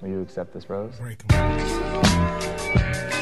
[0.00, 0.94] Will you accept this rose?
[1.28, 3.15] Just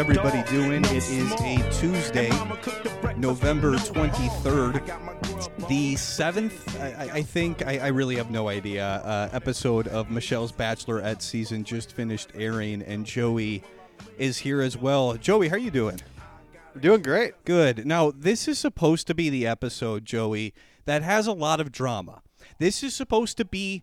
[0.00, 0.82] everybody doing?
[0.86, 5.68] It is a Tuesday, And mama cooked the breakfast November 23rd, I got my grub
[5.68, 10.10] The seventh, I, I- I think, I, I really have no idea, uh, episode of
[10.10, 13.62] Michelle's Bachelorette season just finished airing, and Joey
[14.16, 15.18] is here as well.
[15.18, 16.00] Joey, how are you doing?
[16.80, 17.34] Doing great.
[17.44, 17.84] Good.
[17.84, 20.54] Now, this is supposed to be the episode, Joey,
[20.86, 22.22] that has a lot of drama.
[22.58, 23.82] This is supposed to be,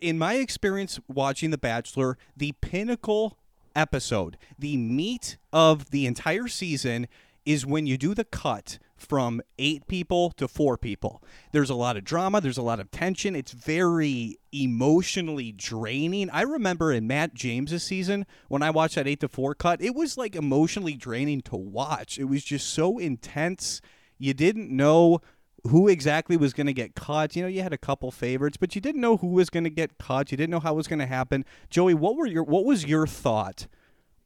[0.00, 3.37] in my experience watching The Bachelor, the pinnacle
[3.78, 4.36] episode.
[4.58, 7.06] The meat of the entire season
[7.46, 11.22] is when you do the cut from eight people to four people.
[11.52, 13.36] There's a lot of drama, there's a lot of tension.
[13.36, 16.28] It's very emotionally draining.
[16.30, 19.94] I remember in Matt James's season when I watched that eight to four cut, it
[19.94, 22.18] was like emotionally draining to watch.
[22.18, 23.80] It was just so intense.
[24.18, 25.20] You didn't know
[25.68, 27.34] who exactly was going to get cut.
[27.34, 29.70] You know, you had a couple favorites, but you didn't know who was going to
[29.70, 30.30] get cut.
[30.30, 31.44] You didn't know how it was going to happen.
[31.70, 33.66] Joey, what were your what was your thought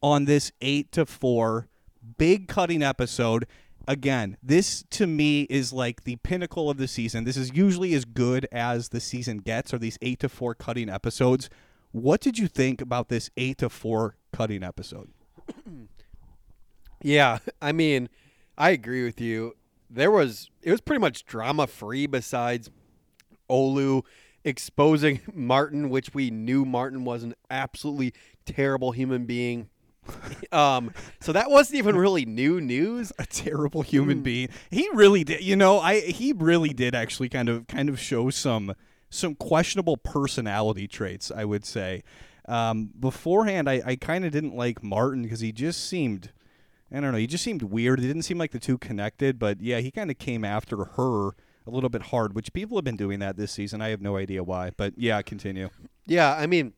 [0.01, 1.67] on this 8 to 4
[2.17, 3.45] big cutting episode?
[3.87, 7.25] Again, this to me is like the pinnacle of the season.
[7.25, 10.89] This is usually as good as the season gets or these 8 to 4 cutting
[10.89, 11.49] episodes.
[11.91, 15.09] What did you think about this 8 to 4 cutting episode?
[17.03, 18.07] Yeah, I mean,
[18.57, 19.55] I agree with you.
[19.93, 22.69] There was it was pretty much drama free besides
[23.49, 24.03] Olu
[24.43, 28.13] exposing Martin, which we knew Martin was an absolutely
[28.45, 29.69] terrible human being.
[30.51, 30.91] um,
[31.21, 33.13] so that wasn't even really new news.
[33.17, 34.49] a terrible human being.
[34.69, 35.41] He really did.
[35.41, 38.73] You know, I he really did actually kind of kind of show some
[39.09, 41.31] some questionable personality traits.
[41.33, 42.03] I would say.
[42.45, 46.31] Um, beforehand, I, I kind of didn't like Martin because he just seemed.
[46.93, 47.17] I don't know.
[47.17, 47.99] He just seemed weird.
[47.99, 49.39] It didn't seem like the two connected.
[49.39, 51.29] But yeah, he kind of came after her
[51.65, 53.81] a little bit hard, which people have been doing that this season.
[53.81, 54.71] I have no idea why.
[54.77, 55.69] But yeah, continue.
[56.05, 56.73] Yeah, I mean,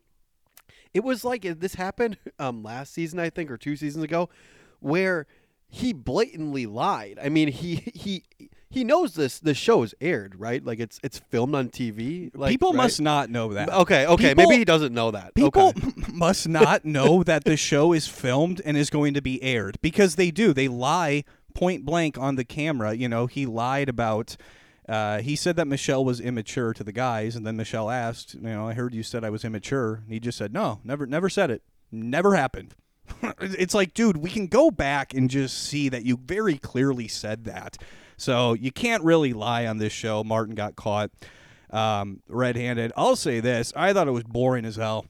[0.93, 4.29] it was like this happened um last season, I think, or two seasons ago,
[4.79, 5.27] where
[5.67, 7.19] he blatantly lied.
[7.21, 8.23] I mean, he he
[8.75, 9.40] he knows this.
[9.40, 10.63] The show is aired, right?
[10.63, 12.30] Like it's it's filmed on TV.
[12.36, 12.78] Like, people right?
[12.78, 13.69] must not know that.
[13.69, 15.34] Okay, okay, People- maybe he doesn't know that.
[15.34, 15.81] People okay.
[16.12, 20.16] must not know that the show is filmed and is going to be aired because
[20.16, 20.52] they do.
[20.52, 22.94] They lie point blank on the camera.
[22.94, 24.36] You know, he lied about.
[24.88, 28.42] Uh, he said that Michelle was immature to the guys, and then Michelle asked, "You
[28.42, 31.30] know, I heard you said I was immature." And he just said, "No, never, never
[31.30, 31.63] said it.
[31.94, 32.75] Never happened."
[33.40, 37.46] it's like, dude, we can go back and just see that you very clearly said
[37.46, 37.78] that.
[38.17, 40.23] So you can't really lie on this show.
[40.23, 41.11] Martin got caught
[41.69, 42.91] um, red-handed.
[42.95, 45.05] I'll say this: I thought it was boring as hell.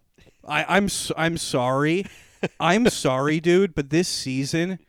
[0.48, 2.06] I, I'm I'm sorry,
[2.60, 4.80] I'm sorry, dude, but this season,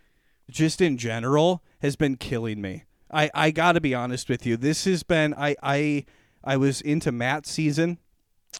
[0.50, 2.84] just in general, has been killing me.
[3.10, 4.56] I I got to be honest with you.
[4.56, 6.04] This has been I I
[6.44, 7.98] I was into Matt's season,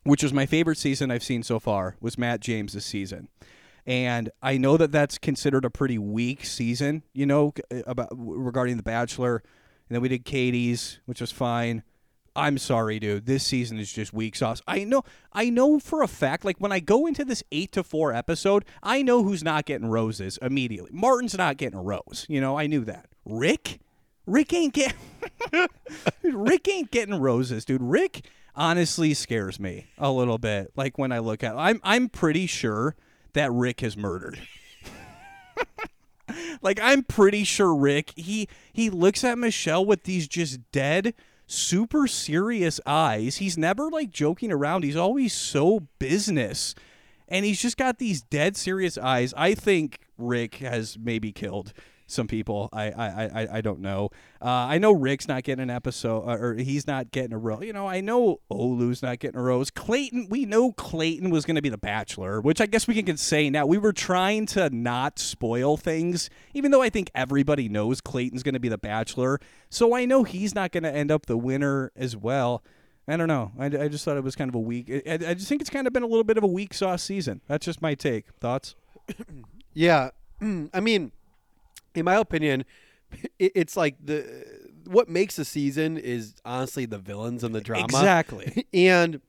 [0.05, 1.97] which was my favorite season I've seen so far.
[2.01, 3.29] Was Matt James's season.
[3.87, 8.77] And I know that that's considered a pretty weak season, you know, uh, about regarding
[8.77, 9.37] The Bachelor.
[9.89, 11.85] And then we did Katie's, which was fine.
[12.35, 13.25] I'm sorry, dude.
[13.25, 14.61] This season is just weak sauce.
[14.67, 17.83] I know I know for a fact, like when I go into this eight to
[17.83, 20.91] four episode, I know who's not getting roses immediately.
[20.93, 22.27] Martin's not getting a rose.
[22.29, 23.07] You know, I knew that.
[23.25, 23.81] Rick?
[24.27, 24.99] Rick ain't getting
[26.23, 27.83] Rick ain't getting roses, dude.
[27.83, 30.73] Rick honestly scares me a little bit.
[30.77, 32.97] Like when I look at I'm I'm pretty sure
[33.37, 34.41] that Rick has murdered.
[36.63, 41.15] like I'm pretty sure Rick he he looks at Michelle with these just dead
[41.47, 43.37] super serious eyes.
[43.37, 44.85] He's never like joking around.
[44.85, 46.75] He's always so business.
[47.29, 49.35] And he's just got these dead serious eyes.
[49.37, 51.73] I think Rick has maybe killed
[52.07, 52.69] some people.
[52.73, 54.11] I I I, I don't know.
[54.41, 57.65] Uh, I know Rick's not getting an episode, uh, or he's not getting a rose.
[57.65, 59.71] You know, I know Olu's not getting a rose.
[59.71, 63.17] Clayton, we know Clayton was going to be the Bachelor, which I guess we can
[63.17, 63.67] say now.
[63.67, 68.55] We were trying to not spoil things, even though I think everybody knows Clayton's going
[68.55, 69.41] to be the Bachelor.
[69.71, 72.63] So I know he's not going to end up the winner as well.
[73.09, 73.53] I don't know.
[73.59, 74.91] I, I just thought it was kind of a weak.
[74.91, 77.03] I, I just think it's kind of been a little bit of a weak sauce
[77.03, 77.41] season.
[77.47, 78.27] That's just my take.
[78.41, 78.75] Thoughts?
[79.79, 80.09] Yeah,
[80.41, 81.13] I mean,
[81.97, 82.65] in my opinion,
[83.39, 84.25] it's like the
[84.87, 87.85] what makes a season is honestly the villains and the drama.
[87.85, 88.67] Exactly.
[88.75, 89.21] and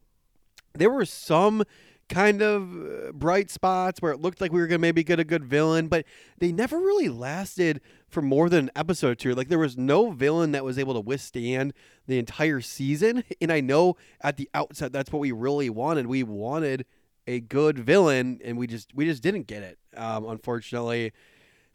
[0.73, 1.63] there were some
[2.09, 5.19] kind of uh, bright spots where it looked like we were going to maybe get
[5.19, 6.05] a good villain, but
[6.37, 9.33] they never really lasted for more than an episode or two.
[9.33, 11.73] Like there was no villain that was able to withstand
[12.05, 13.23] the entire season.
[13.41, 16.07] And I know at the outset that's what we really wanted.
[16.07, 16.85] We wanted
[17.27, 21.11] a good villain, and we just we just didn't get it, um, unfortunately.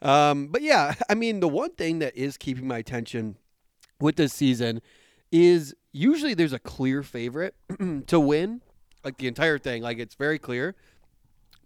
[0.02, 3.36] Um, but yeah, I mean, the one thing that is keeping my attention
[4.00, 4.82] with this season
[5.30, 7.54] is usually there's a clear favorite
[8.08, 8.60] to win,
[9.04, 10.74] like the entire thing, like it's very clear.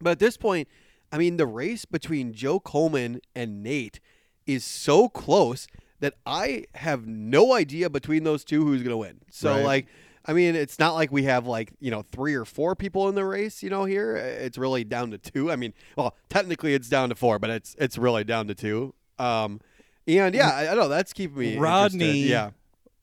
[0.01, 0.69] But at this point,
[1.11, 4.01] I mean, the race between Joe Coleman and Nate
[4.47, 5.67] is so close
[6.01, 9.21] that I have no idea between those two who's going to win.
[9.31, 9.65] So, Right.
[9.65, 9.87] like,
[10.29, 13.15] I mean, it's not like we have like, you know, three or four people in
[13.15, 14.17] the race, you know, here.
[14.17, 15.51] It's really down to two.
[15.53, 18.95] I mean, well, technically it's down to four, but it's it's really down to two.
[19.19, 19.61] Um
[20.09, 21.63] and yeah, I, I know, that's keeping me interested.
[21.63, 22.51] Rodney, Yeah.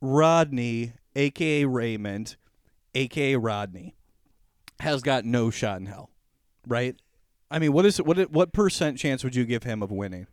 [0.01, 2.35] Rodney, aka Raymond,
[2.93, 3.95] aka Rodney,
[4.79, 6.09] has got no shot in hell,
[6.67, 6.95] right?
[7.49, 10.27] I mean, what is what what percent chance would you give him of winning?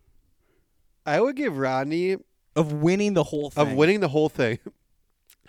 [1.05, 2.17] I would give Rodney
[2.55, 3.67] Of winning the whole thing?
[3.67, 4.59] of winning the whole thing.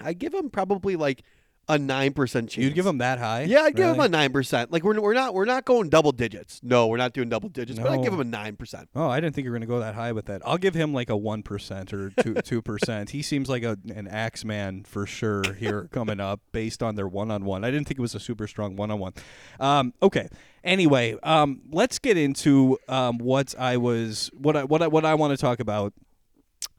[0.05, 1.23] I give him probably like
[1.69, 2.65] a nine percent chance.
[2.65, 3.43] You'd give him that high?
[3.45, 4.07] Yeah, I'd give him Really?
[4.07, 4.73] a nine percent.
[4.73, 6.59] Like we're we're not we're not going double digits.
[6.61, 7.79] No, we're not doing double digits.
[7.79, 8.03] But I'd No.
[8.03, 8.89] give him a nine percent.
[8.97, 10.43] Oh, I didn't think you were going to go that high with that.
[10.45, 13.11] I'll give him like a one percent or two two percent.
[13.11, 17.07] He seems like a an axe man for sure here coming up based on their
[17.07, 17.63] one on one.
[17.63, 19.13] I didn't think it was a super strong one on one.
[19.61, 20.29] Um, okay.
[20.65, 25.15] Anyway, um, let's get into um, what I was what I what I what I
[25.15, 25.93] want to talk about,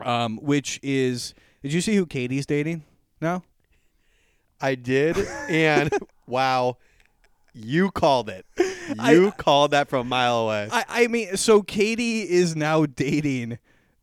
[0.02, 2.84] um, which is did you see who Katie's dating
[3.24, 3.44] now?
[4.62, 5.18] I did,
[5.50, 5.92] and
[6.28, 6.78] wow,
[7.54, 8.46] you called it.
[9.04, 10.70] You called that from a mile away.
[10.72, 13.60] I, I mean, so Katie is now dating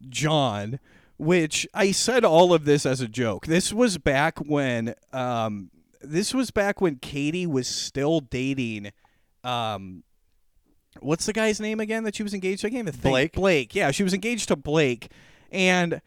[0.08, 0.80] John,
[1.16, 3.46] which I said all of this as a joke.
[3.46, 5.70] This was back when, um,
[6.00, 8.92] this was back when Katie was still dating,
[9.44, 10.02] um,
[11.00, 12.66] what's the guy's name again that she was engaged to?
[12.66, 13.02] I can't even think.
[13.02, 13.32] Blake?
[13.32, 13.74] Blake.
[13.74, 15.10] Yeah, she was engaged to Blake,
[15.52, 16.00] and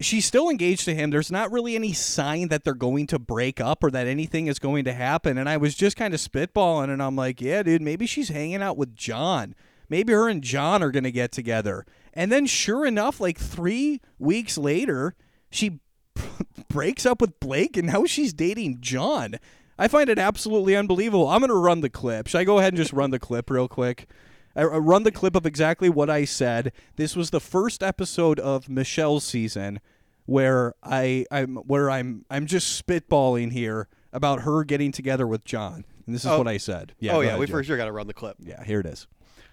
[0.00, 1.10] she's still engaged to him.
[1.10, 4.58] There's not really any sign that they're going to break up or that anything is
[4.58, 5.38] going to happen.
[5.38, 8.62] And I was just kind of spitballing, and I'm like, yeah, dude, maybe she's hanging
[8.62, 9.54] out with John.
[9.88, 11.84] Maybe her and John are going to get together.
[12.14, 15.14] And then, sure enough, like three weeks later,
[15.50, 15.80] she
[16.68, 19.36] breaks up with Blake, and now she's dating John.
[19.78, 21.28] I find it absolutely unbelievable.
[21.28, 22.26] I'm going to run the clip.
[22.26, 24.08] Should I go ahead and just run the clip real quick?
[24.56, 26.72] I I run the clip of exactly what I said.
[26.96, 29.80] This was the first episode of Michelle's season
[30.26, 35.84] where I I'm where I'm I'm just spitballing here about her getting together with John.
[36.06, 36.38] And this is Oh.
[36.38, 36.94] what I said.
[36.98, 37.12] Yeah.
[37.16, 37.52] oh yeah, ahead, we Joe.
[37.52, 38.36] for sure got to run the clip.
[38.40, 39.06] Yeah, here it is.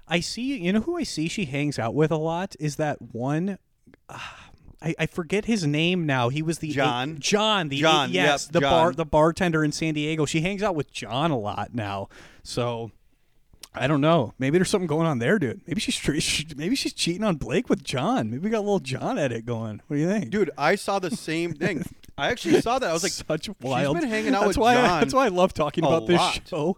[0.07, 0.57] I see.
[0.57, 3.59] You know who I see she hangs out with a lot is that one.
[4.09, 4.49] ah,
[4.81, 6.29] I, I forget his name now.
[6.29, 7.17] He was the John?
[7.19, 7.69] John.
[7.69, 8.95] The John, yes, yep, the bar John.
[8.95, 10.25] the bartender in San Diego.
[10.25, 12.09] She hangs out with John a lot now.
[12.43, 12.91] So
[13.79, 14.33] I don't know.
[14.39, 15.61] Maybe there's something going on there, dude.
[15.67, 18.29] Maybe she's maybe she's cheating on Blake with John.
[18.29, 19.81] Maybe we got a little John edit going.
[19.87, 20.29] What do you think?
[20.29, 21.85] Dude, I saw the same thing.
[22.19, 22.89] I actually saw that.
[22.89, 23.99] I was like, such wild.
[23.99, 26.17] been hanging out that's with why I, John that's why I love talking about this
[26.17, 26.41] lot.
[26.47, 26.77] show.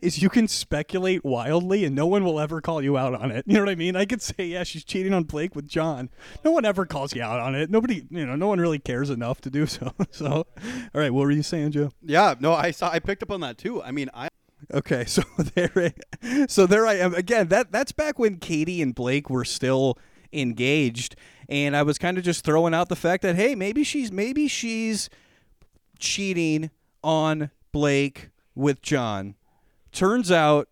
[0.00, 3.44] Is you can speculate wildly and no one will ever call you out on it.
[3.48, 3.96] You know what I mean?
[3.96, 6.08] I could say, yeah, she's cheating on Blake with John.
[6.44, 7.68] No one ever calls you out on it.
[7.68, 9.92] Nobody, you know, no one really cares enough to do so.
[10.12, 10.46] So, all
[10.94, 11.90] right, what were you saying, Joe?
[12.00, 12.90] yeah, no, I saw.
[12.90, 13.82] I picked up on that too.
[13.82, 14.28] I mean, I
[14.72, 15.22] Okay, so
[15.54, 15.92] there,
[16.48, 17.48] so there I am again.
[17.48, 19.98] That that's back when Katie and Blake were still
[20.32, 21.16] engaged,
[21.48, 24.48] and I was kind of just throwing out the fact that hey, maybe she's maybe
[24.48, 25.08] she's
[25.98, 26.70] cheating
[27.02, 29.34] on Blake with John.
[29.92, 30.68] Turns out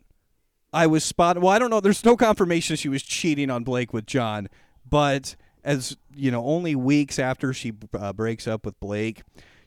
[0.73, 1.39] I was spot.
[1.39, 1.81] Well, I don't know.
[1.81, 4.49] There's no confirmation she was cheating on Blake with John,
[4.89, 9.23] but as you know, only weeks after she uh, breaks up with Blake,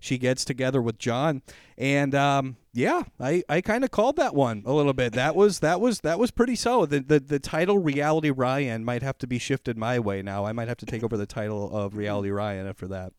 [0.07, 1.41] she gets together with John,
[1.77, 5.13] and um, yeah, I, I kind of called that one a little bit.
[5.13, 6.89] That was that was that was pretty solid.
[6.89, 10.45] The, the the title Reality Ryan might have to be shifted my way now.
[10.45, 13.13] I might have to take over the title of Reality Ryan after that.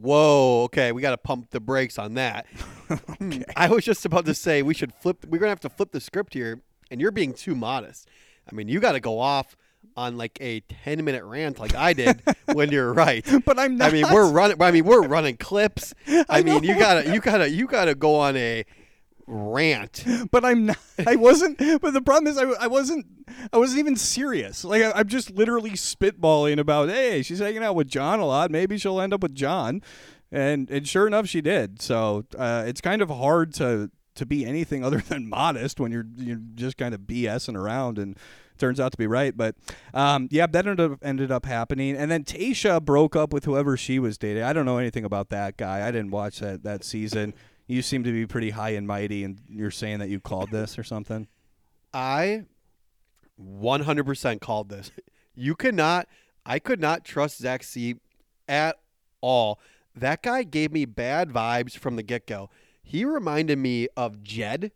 [0.00, 2.46] Whoa, okay, we got to pump the brakes on that.
[3.18, 5.24] Hmm, I was just about to say we should flip.
[5.26, 6.60] We're gonna have to flip the script here,
[6.90, 8.08] and you're being too modest.
[8.50, 9.56] I mean, you got to go off
[9.96, 12.20] on like a ten minute rant like I did
[12.52, 13.24] when you're right.
[13.44, 13.90] But I'm not.
[13.90, 14.60] I mean, we're running.
[14.62, 15.92] I mean, we're running clips.
[16.08, 18.64] I, I mean, you gotta, you gotta, you gotta go on a
[19.26, 20.04] rant.
[20.30, 20.78] but I'm not.
[21.06, 21.58] I wasn't.
[21.58, 23.06] But the problem is, I, I wasn't.
[23.52, 24.64] I wasn't even serious.
[24.64, 26.88] Like I, I'm just literally spitballing about.
[26.88, 28.50] Hey, she's hanging out with John a lot.
[28.50, 29.82] Maybe she'll end up with John,
[30.30, 31.82] and and sure enough, she did.
[31.82, 36.06] So uh, it's kind of hard to to be anything other than modest when you're
[36.16, 38.18] you're just kind of BSing around and.
[38.56, 39.56] Turns out to be right, but
[39.92, 43.76] um, yeah, that ended up ended up happening, and then Tayshia broke up with whoever
[43.76, 44.44] she was dating.
[44.44, 45.86] I don't know anything about that guy.
[45.86, 47.34] I didn't watch that that season.
[47.66, 50.78] You seem to be pretty high and mighty, and you're saying that you called this
[50.78, 51.26] or something.
[51.92, 52.44] I
[53.40, 54.90] 100% called this.
[55.36, 56.06] You cannot,
[56.46, 57.96] I could not trust Zach C
[58.46, 58.76] at
[59.20, 59.58] all.
[59.96, 62.50] That guy gave me bad vibes from the get go.
[62.82, 64.70] He reminded me of Jed.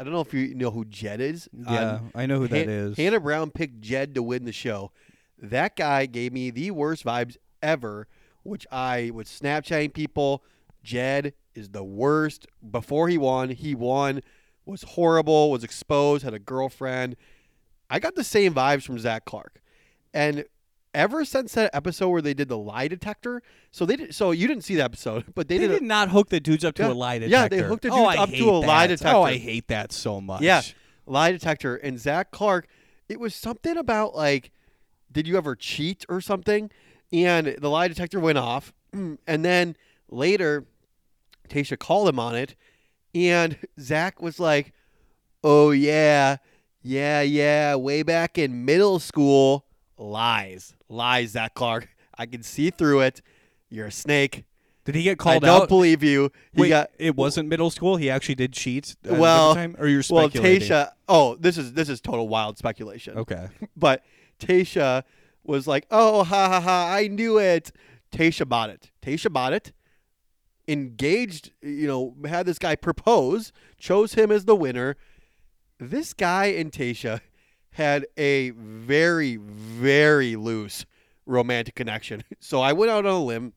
[0.00, 1.46] I don't know if you know who Jed is.
[1.52, 2.96] Yeah, Um, I know who that Han- is.
[2.96, 4.92] Hannah Brown picked Jed to win the show.
[5.38, 8.08] That guy gave me the worst vibes ever,
[8.42, 10.42] which I was Snapchatting people.
[10.82, 12.46] Jed is the worst.
[12.70, 14.22] Before he won, he won,
[14.64, 17.14] was horrible, was exposed, had a girlfriend.
[17.90, 19.60] I got the same vibes from Zach Clark.
[20.14, 20.46] And
[20.94, 24.46] ever since that episode where they did the lie detector, so they did so you
[24.48, 26.82] didn't see the episode, but they, they did, did not hook the dudes up to
[26.82, 26.88] Yeah.
[26.90, 27.30] a lie detector.
[27.32, 28.98] Yeah, they hooked the oh, dudes I up to a lie that.
[28.98, 29.16] detector.
[29.16, 30.42] Oh, I hate that so much.
[30.42, 30.62] Yeah.
[31.06, 32.66] lie detector and Zach Clark.
[33.08, 34.50] It was something about like,
[35.10, 36.70] did you ever cheat or something?
[37.12, 39.76] And the lie detector went off, and then
[40.10, 40.66] later,
[41.48, 42.54] Tayshia called him on it,
[43.14, 44.72] and Zach was like,
[45.42, 46.36] "Oh yeah,
[46.82, 49.66] yeah, yeah, way back in middle school,
[50.00, 51.88] lies, lies, Zach Clark.
[52.16, 53.22] I can see through it.
[53.68, 54.44] You're a snake.
[54.84, 55.54] Did he get called out?
[55.54, 56.32] I don't believe you.
[56.52, 57.96] He Wait, got it wasn't middle school.
[57.96, 58.96] He actually did cheat.
[59.04, 59.76] at Well- time?
[59.78, 60.68] or you're well, speculating.
[60.68, 60.92] Tayshia.
[61.08, 63.16] Oh, this is this is total wild speculation.
[63.18, 63.48] Okay.
[63.76, 64.02] but
[64.40, 65.04] Tayshia
[65.44, 66.88] was like, "Oh, ha ha ha!
[66.92, 67.70] I knew it."
[68.10, 68.90] Tayshia bought it.
[69.02, 69.72] Tayshia bought it.
[70.66, 74.96] Engaged, you know, had this guy propose, chose him as the winner.
[75.78, 77.20] This guy and Tayshia
[77.72, 80.84] had a very, very loose
[81.26, 82.24] romantic connection.
[82.42, 83.52] So I went out on a limb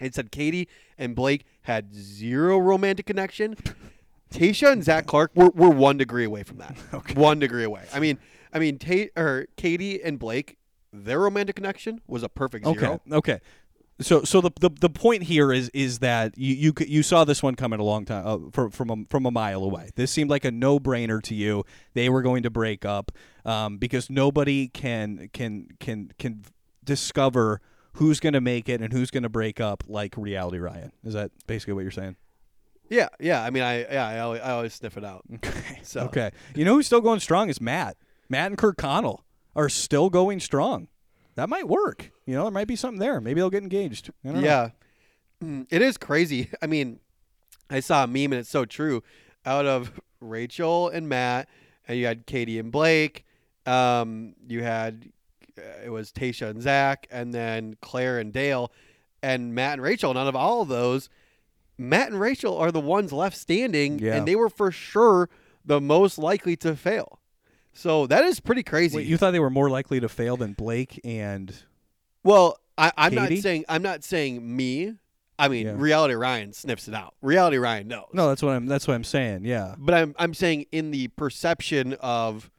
[0.00, 3.56] and said Katie and Blake had zero romantic connection.
[4.32, 6.76] Tayshia and Zach Clark were, were one degree away from that.
[6.94, 7.14] Okay.
[7.14, 7.84] One degree away.
[7.92, 8.18] I mean,
[8.52, 10.56] I mean, Ta- or Katie and Blake,
[10.92, 13.00] their romantic connection was a perfect zero.
[13.06, 13.16] Okay.
[13.16, 13.40] Okay.
[14.00, 17.42] So, so the, the the point here is is that you you you saw this
[17.42, 19.90] one coming a long time uh, from from a, from a mile away.
[19.94, 21.64] This seemed like a no brainer to you.
[21.94, 23.12] They were going to break up
[23.44, 26.44] um, because nobody can can can can
[26.84, 27.60] discover
[27.94, 30.92] who's going to make it and who's going to break up like Reality Ryan.
[31.04, 32.16] Is that basically what you're saying?
[32.88, 33.42] Yeah, yeah.
[33.42, 35.24] I mean, I yeah, I always, I always sniff it out.
[35.34, 35.80] Okay.
[35.82, 36.30] So Okay.
[36.54, 37.96] You know who's still going strong is Matt.
[38.28, 39.20] Matt and Kirkconnell
[39.54, 40.88] are still going strong.
[41.34, 42.10] That might work.
[42.26, 43.20] You know, there might be something there.
[43.20, 44.10] Maybe they'll get engaged.
[44.24, 44.70] Yeah,
[45.42, 46.50] Mm, it is crazy.
[46.62, 47.00] I mean,
[47.68, 49.02] I saw a meme and it's so true.
[49.44, 51.48] Out of Rachel and Matt,
[51.88, 53.24] and you had Katie and Blake.
[53.66, 55.10] Um, you had
[55.58, 58.72] uh, it was Tayshia and Zach, and then Claire and Dale,
[59.22, 60.10] and Matt and Rachel.
[60.10, 61.08] And out of all of those,
[61.78, 64.16] Matt and Rachel are the ones left standing, Yeah.
[64.16, 65.28] and they were for sure
[65.64, 67.20] the most likely to fail.
[67.72, 68.96] So that is pretty crazy.
[68.96, 71.54] Wait, you thought they were more likely to fail than Blake and
[72.24, 74.94] Well, I, I'm not saying I'm not saying me.
[75.38, 75.74] I mean, Yeah.
[75.76, 77.14] reality Ryan sniffs it out.
[77.22, 78.06] Reality Ryan knows.
[78.12, 79.44] No, that's what I'm that's what I'm saying.
[79.44, 79.74] Yeah.
[79.78, 82.50] but I'm I'm saying in the perception of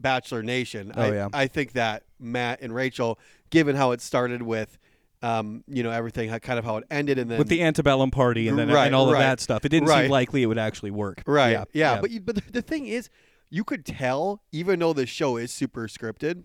[0.00, 1.28] Bachelor Nation, Oh, I, yeah.
[1.32, 3.18] I think that Matt and Rachel,
[3.50, 4.78] given how it started with,
[5.22, 8.10] um, you know, everything, how, kind of how it ended, and then With the antebellum
[8.10, 9.64] party and then Right, and all of that stuff.
[9.64, 10.02] It didn't right.
[10.04, 11.22] seem likely it would actually work.
[11.26, 11.64] right, Yeah.
[11.72, 13.10] yeah, But you, but the, the thing is,
[13.50, 16.44] you could tell, even though the show is super scripted.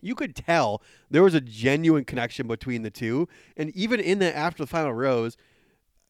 [0.00, 4.34] You could tell there was a genuine connection between the two, and even in the
[4.36, 5.36] after the final rose,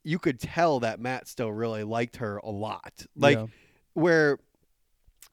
[0.05, 3.07] you could tell that Matt still really liked her a lot.
[3.17, 3.47] Like Yeah.
[3.95, 4.39] where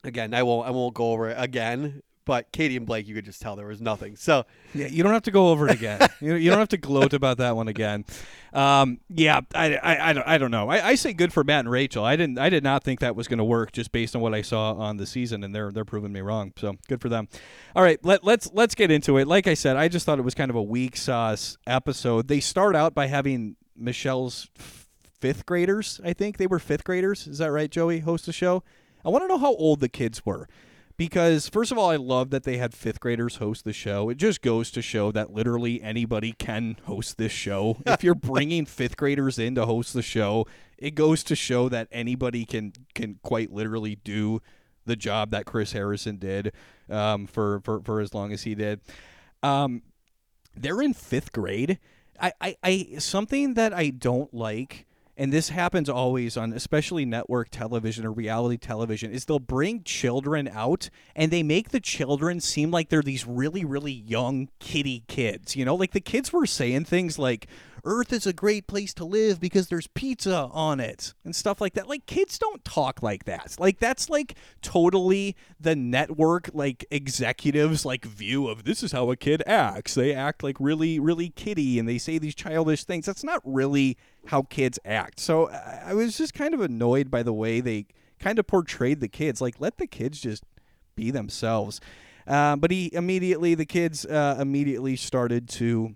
[0.04, 3.26] again, I won't I won't go over it again, but Katie and Blake you could
[3.26, 4.16] just tell there was nothing.
[4.16, 6.08] So Yeah, you don't have to go over it again.
[6.22, 8.06] you, you don't have to gloat about that one again.
[8.54, 10.70] Um, yeah, I, I, I, don't, I don't know.
[10.70, 12.04] I, I say good for Matt and Rachel.
[12.04, 14.34] I didn't I did not think that was going to work just based on what
[14.34, 16.54] I saw on the season, and they're they're proving me wrong.
[16.58, 17.28] So good for them.
[17.76, 19.28] All right, let, let's let's get into it.
[19.28, 22.28] Like I said, I just thought it was kind of a weak sauce episode.
[22.28, 24.50] They start out by having Michelle's
[25.24, 26.02] fifth graders.
[26.04, 27.28] I think they were fifth graders.
[27.28, 28.00] Is that right, Joey?
[28.00, 28.64] Host the show.
[29.04, 30.48] I want to know how old the kids were
[30.96, 34.10] because first of all i love that they had fifth graders host the show.
[34.10, 37.78] It just goes to show that literally anybody can host this show.
[37.86, 40.46] If you're bringing fifth graders in to host the show
[40.78, 44.42] it goes to show that anybody can can quite literally do
[44.86, 46.52] the job that chris harrison did
[46.90, 48.82] um, for, for for as long as he did.
[49.42, 49.82] Um,
[50.56, 51.80] they're in fifth grade.
[52.20, 57.50] I, I, I something that I don't like, and this happens always on especially network
[57.50, 62.72] television or reality television, is they'll bring children out and they make the children seem
[62.72, 65.56] like they're these really, really young kitty kids.
[65.56, 67.48] You know, like the kids were saying things like
[67.86, 71.74] Earth is a great place to live because there's pizza on it and stuff like
[71.74, 71.90] that.
[71.90, 73.56] Like kids don't talk like that.
[73.60, 79.16] Like that's like totally the network like executives like view of this is how a
[79.16, 79.96] kid acts.
[79.96, 83.06] They act like really really kiddie and they say these childish things.
[83.06, 83.98] That's not really
[84.28, 85.20] how kids act.
[85.20, 87.88] So I was just kind of annoyed by the way they
[88.20, 89.42] kind of portrayed the kids.
[89.42, 90.44] Like let the kids just
[90.96, 91.82] be themselves.
[92.28, 95.96] Um, but he immediately, the kids uh, immediately started to,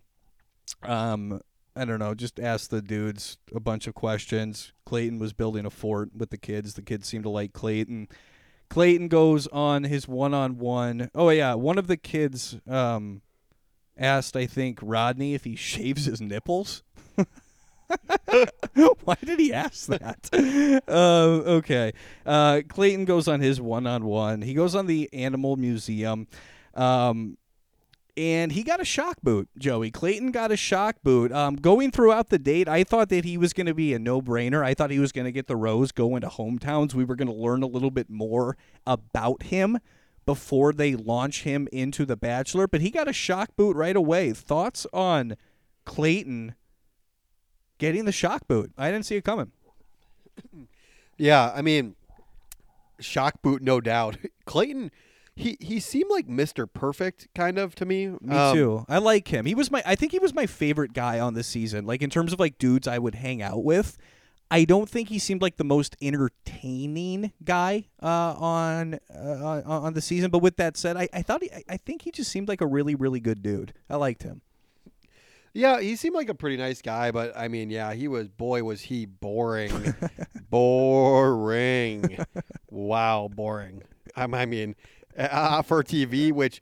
[0.84, 1.42] um,
[1.78, 4.74] I don't know, just ask the dudes a bunch of questions.
[4.86, 6.74] Clayton was building a fort with the kids.
[6.74, 8.08] The kids seemed to like Clayton.
[8.70, 11.12] Clayton goes on his one-on-one.
[11.14, 13.22] Oh yeah, one of the kids um,
[13.98, 16.84] asked, I think, Rodney if he shaves his nipples.
[19.04, 20.30] Why did he ask that?
[20.88, 21.94] Uh, okay.
[22.26, 24.42] Uh, Clayton goes on his one on one.
[24.42, 26.28] He goes on the Animal Museum.
[26.74, 27.38] Um,
[28.18, 29.92] and he got a shock boot, Joey.
[29.92, 31.32] Clayton got a shock boot.
[31.32, 34.22] Um, going throughout the date, I thought that he was going to be a no
[34.22, 34.66] brainer.
[34.66, 36.96] I thought he was going to get the rose, go into hometowns.
[36.96, 38.58] We were going to learn a little bit more
[38.88, 39.78] about him
[40.26, 42.68] before they launch him into The Bachelor.
[42.68, 44.34] But he got a shock boot right away.
[44.34, 45.38] Thoughts on
[45.86, 46.56] Clayton
[47.78, 48.72] getting the shock boot?
[48.78, 49.52] I didn't see it coming.
[51.20, 51.96] Yeah, I mean,
[53.00, 54.18] shock boot, no doubt.
[54.46, 54.92] Clayton,
[55.38, 58.08] he he seemed like Mister Perfect, kind of to me.
[58.22, 58.86] Me Um, too.
[58.90, 59.46] I like him.
[59.46, 61.86] He was my I think he was my favorite guy on this season.
[61.86, 63.98] Like in terms of like dudes I would hang out with.
[64.50, 69.94] I don't think he seemed like the most entertaining guy uh, on uh, on on
[69.94, 70.32] the season.
[70.32, 72.62] But with that said, I, I thought he, I- I think he just seemed like
[72.62, 73.74] a really really good dude.
[73.90, 74.42] I liked him.
[75.54, 78.28] Yeah, he seemed like a pretty nice guy, but I mean, yeah, he was.
[78.30, 79.94] Boy, was he boring,
[80.50, 82.26] boring.
[82.70, 83.84] wow, boring.
[84.16, 84.76] Um, I mean,
[85.32, 86.62] uh, for TV, which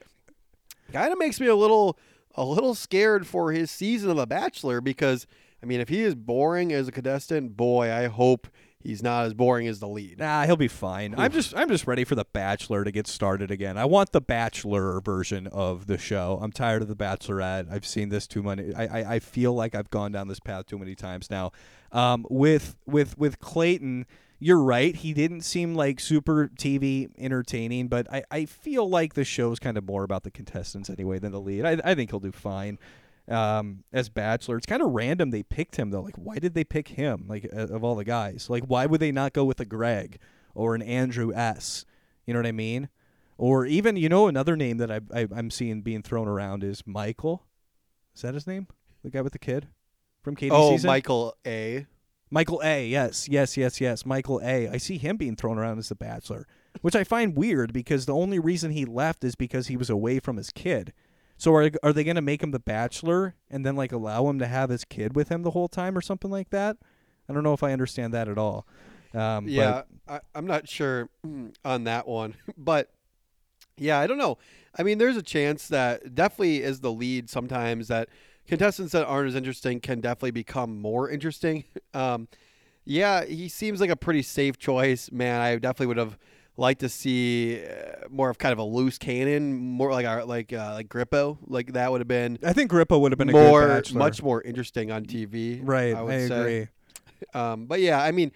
[0.91, 1.97] kind of makes me a little,
[2.35, 5.27] a little scared for his season of The Bachelor because
[5.65, 8.47] I mean, if he is boring as a contestant, boy, I hope
[8.79, 10.19] he's not as boring as the lead.
[10.19, 11.15] Nah, he'll be fine.
[11.17, 13.75] I'm just I'm just ready for the Bachelor to get started again.
[13.75, 16.37] I want the Bachelor version of the show.
[16.39, 17.71] I'm tired of the Bachelorette.
[17.71, 18.75] I've seen this too many.
[18.75, 21.51] I I, I feel like I've gone down this path too many times now.
[21.91, 24.05] Um, with with with Clayton,
[24.45, 24.95] you're right.
[24.95, 29.75] He didn't seem like super TV entertaining, but I, I feel like the show's kind
[29.75, 31.65] of more about the contestants anyway than the lead.
[31.65, 32.77] I I think he'll do fine.
[33.27, 36.01] Um, as Bachelor, it's kind of random they picked him though.
[36.01, 37.25] Like, why did they pick him?
[37.27, 40.19] Like, uh, of all the guys, like, why would they not go with a Greg
[40.53, 41.83] or an Andrew S?
[42.27, 42.89] You know what I mean?
[43.39, 46.83] Or even, you know, another name that I, I I'm seeing being thrown around is
[46.85, 47.47] Michael.
[48.15, 48.67] Is that his name?
[49.03, 49.69] The guy with the kid
[50.21, 50.87] from Katie's Oh, season.
[50.87, 51.87] Michael A.
[52.35, 52.85] Michael A.
[52.85, 54.05] Yes, yes, yes, yes.
[54.05, 54.67] Michael A.
[54.67, 56.45] I see him being thrown around as the Bachelor,
[56.81, 60.19] which I find weird because the only reason he left is because he was away
[60.19, 60.91] from his kid.
[61.37, 64.37] So are are they going to make him the Bachelor and then like allow him
[64.39, 66.75] to have his kid with him the whole time or something like that?
[67.29, 68.67] I don't know if I understand that at all.
[69.13, 71.09] Um, Yeah, I, I'm not sure
[71.63, 72.91] on that one, but
[73.77, 74.39] yeah, I don't know.
[74.77, 78.09] I mean, there's a chance that definitely is the lead sometimes that
[78.47, 81.65] contestants that aren't as interesting can definitely become more interesting.
[81.93, 82.27] Um,
[82.83, 85.39] yeah, he seems like a pretty safe choice, man.
[85.39, 86.17] I definitely would have
[86.57, 90.53] liked to see uh, more of kind of a loose cannon, more like our like
[90.53, 93.33] uh, like Grippo, like that would have been I think Grippo would have been a
[93.33, 95.59] more much more interesting on TV.
[95.63, 95.95] right.
[95.95, 96.67] I, I, agree.
[97.33, 98.33] Um, but yeah, I mean,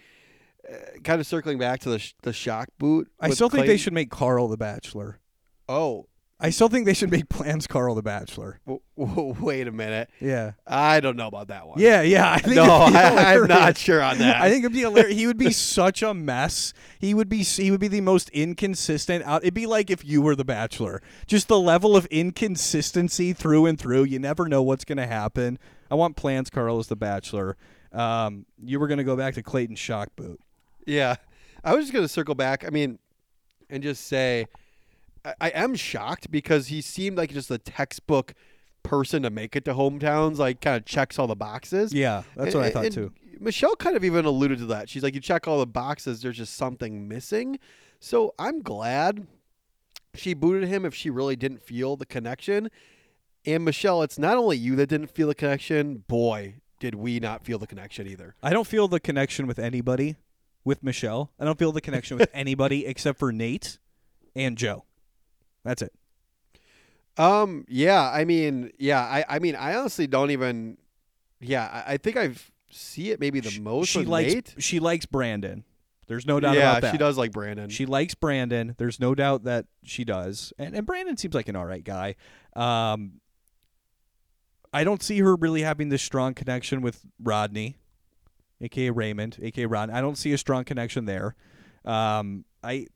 [0.67, 3.11] uh, kind of circling back to the sh- the shock boot.
[3.19, 5.19] I still think they should make Carl the Bachelor.
[5.67, 6.07] Oh,
[6.41, 8.61] I still think they should make Plans Carl the Bachelor.
[8.65, 10.09] w- w- wait a minute.
[10.21, 10.53] Yeah.
[10.65, 11.79] I don't know about that one.
[11.79, 12.31] Yeah, yeah.
[12.31, 14.41] I think no, I, I'm not sure on that.
[14.41, 15.15] I think it'd be hilarious.
[15.17, 16.73] He would be such a mess.
[16.99, 19.43] He would be he would be the most inconsistent out.
[19.43, 21.01] It'd be like if you were the Bachelor.
[21.27, 24.03] Just the level of inconsistency through and through.
[24.05, 25.59] You never know what's going to happen.
[25.91, 27.57] I want plans, Carl, as the Bachelor.
[27.91, 30.39] Um, you were going to go back to Clayton Shock Boot.
[30.85, 31.15] Yeah,
[31.63, 32.65] I was just gonna circle back.
[32.65, 32.97] I mean,
[33.69, 34.45] and just say,
[35.41, 38.33] I, am shocked because he seemed like just a textbook
[38.83, 40.37] person to make it to hometowns.
[40.37, 41.93] Like, kind of checks all the boxes.
[41.93, 43.11] Yeah, that's And- what I thought too.
[43.41, 44.89] Michelle kind of even alluded to that.
[44.89, 47.57] She's like, you check all the boxes, there's just something missing.
[48.01, 49.27] So I'm glad
[50.13, 52.69] she booted him if she really didn't feel the connection.
[53.45, 56.03] And Michelle, it's not only you that didn't feel the connection.
[56.07, 58.35] Boy, did we not feel the connection either.
[58.43, 60.17] I don't feel the connection with anybody
[60.65, 61.31] with Michelle.
[61.39, 63.77] I don't feel the connection with anybody except for Nate
[64.35, 64.83] and Joe.
[65.63, 65.93] That's it.
[67.17, 70.77] Um, yeah, I mean, yeah, I, I mean, I honestly don't even.
[71.41, 74.55] Yeah, I, I think I've see it maybe the Sh- most she likes Nate.
[74.59, 75.63] she likes Brandon.
[76.07, 76.91] There's no doubt yeah, about that.
[76.91, 77.69] she does like Brandon.
[77.69, 78.75] She likes Brandon.
[78.77, 80.53] There's no doubt that she does.
[80.57, 82.15] And and Brandon seems like an all right guy.
[82.55, 83.21] Um
[84.73, 87.77] I don't see her really having this strong connection with Rodney,
[88.61, 89.89] aka Raymond, aka Ron.
[89.89, 91.35] I don't see a strong connection there.
[91.85, 92.87] Um, I,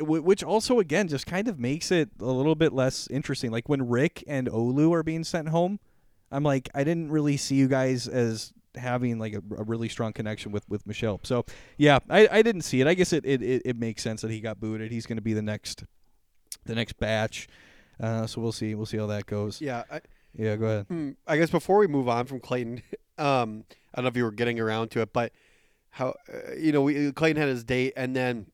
[0.00, 3.50] which also again just kind of makes it a little bit less interesting.
[3.50, 5.80] Like when Rick and Olu are being sent home,
[6.30, 10.12] I'm like, I didn't really see you guys as having like a, a really strong
[10.12, 11.20] connection with with Michelle.
[11.22, 11.44] So
[11.76, 12.86] yeah, I, I didn't see it.
[12.86, 14.92] I guess it, it, it, it makes sense that he got booted.
[14.92, 15.84] He's going to be the next
[16.64, 17.48] the next batch.
[18.00, 18.74] Uh, so we'll see.
[18.74, 19.60] We'll see how that goes.
[19.60, 20.00] Yeah, I,
[20.34, 20.86] Yeah, go ahead.
[20.86, 22.82] Hmm, I guess before we move on from Clayton,
[23.18, 23.64] um,
[23.94, 25.32] I don't know if you were getting around to it, but
[25.90, 28.46] how uh, you know we, Clayton had his date, and then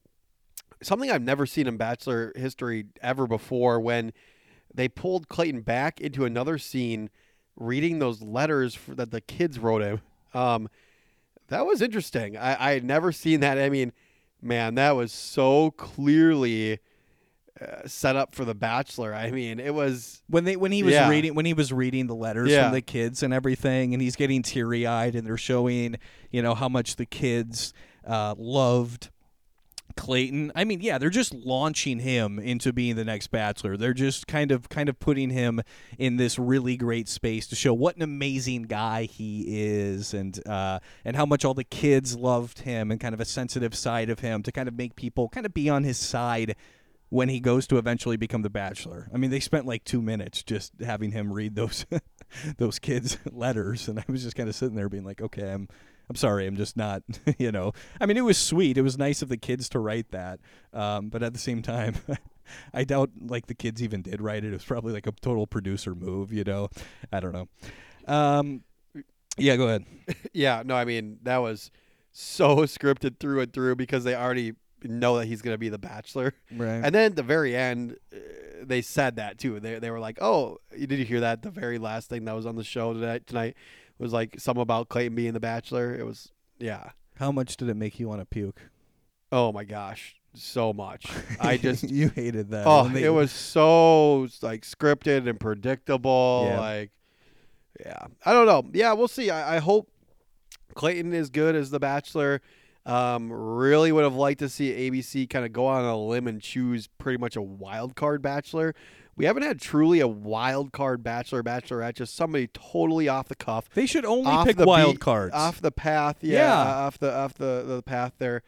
[0.81, 4.13] something I've never seen in Bachelor history ever before when
[4.73, 7.09] they pulled Clayton back into another scene,
[7.55, 10.01] reading those letters for, that the kids wrote him.
[10.33, 10.69] Um,
[11.47, 12.37] that was interesting.
[12.37, 13.57] I, I had never seen that.
[13.57, 13.93] I mean,
[14.41, 16.79] man, that was so clearly
[17.59, 19.15] uh, set up for the Bachelor.
[19.15, 21.09] I mean, it was When they when he was Yeah.
[21.09, 22.65] reading when he was reading the letters Yeah.
[22.65, 25.95] from the kids and everything, and he's getting teary eyed, and they're showing
[26.29, 27.73] you know how much the kids
[28.05, 29.09] uh, loved
[29.97, 30.51] Clayton.
[30.55, 33.75] I mean, yeah, they're just launching him into being the next Bachelor.
[33.75, 35.61] They're just kind of kind of putting him
[35.97, 40.79] in this really great space to show what an amazing guy he is, and uh,
[41.03, 44.19] and how much all the kids loved him, and kind of a sensitive side of
[44.19, 46.55] him to kind of make people kind of be on his side
[47.09, 49.09] when he goes to eventually become the bachelor.
[49.13, 51.85] I mean, they spent like 2 minutes just having him read those
[52.57, 55.67] those kids letters and I was just kind of sitting there being like, "Okay, I'm
[56.09, 57.03] I'm sorry, I'm just not,
[57.37, 57.73] you know.
[57.99, 58.77] I mean, it was sweet.
[58.77, 60.39] It was nice of the kids to write that.
[60.73, 61.95] Um, but at the same time,
[62.73, 64.49] I doubt like the kids even did write it.
[64.49, 66.69] It was probably like a total producer move, you know.
[67.11, 67.47] I don't know.
[68.07, 68.63] Um,
[69.37, 69.85] yeah, go ahead.
[70.33, 71.71] Yeah, no, I mean that was
[72.11, 75.79] so scripted through and through because they already know that he's going to be the
[75.79, 76.33] bachelor.
[76.51, 76.81] Right.
[76.83, 78.17] And then at the very end, uh,
[78.63, 79.59] they said that too.
[79.59, 81.41] They they were like, "Oh, did you hear that?
[81.41, 83.57] The very last thing that was on the show tonight tonight
[83.99, 86.91] was like some about Clayton being the bachelor." It was yeah.
[87.15, 88.59] How much did it make you want to puke?
[89.31, 91.05] Oh my gosh, so much.
[91.39, 92.65] I just you hated that.
[92.67, 96.45] oh, they- it was so like scripted and predictable.
[96.49, 96.59] Yeah.
[96.59, 96.91] Like,
[97.79, 98.63] yeah, I don't know.
[98.73, 99.29] Yeah, we'll see.
[99.29, 99.89] I, I hope
[100.75, 102.41] Clayton is good as the Bachelor.
[102.85, 106.41] Um, really would have liked to see ABC kind of go on a limb and
[106.41, 108.75] choose pretty much a wild card Bachelor.
[109.17, 113.67] We haven't had truly a wild card Bachelor Bachelorette, just somebody totally off the cuff,
[113.73, 115.33] They should only pick the wild beat- cards.
[115.33, 116.17] off the path.
[116.21, 116.75] Yeah, Yeah.
[116.85, 118.43] off the off the, the path there.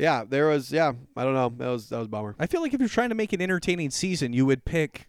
[0.00, 0.72] Yeah, there was.
[0.72, 1.52] Yeah, I don't know.
[1.58, 2.34] That was that was a bummer.
[2.38, 5.08] I feel like if you're trying to make an entertaining season, you would pick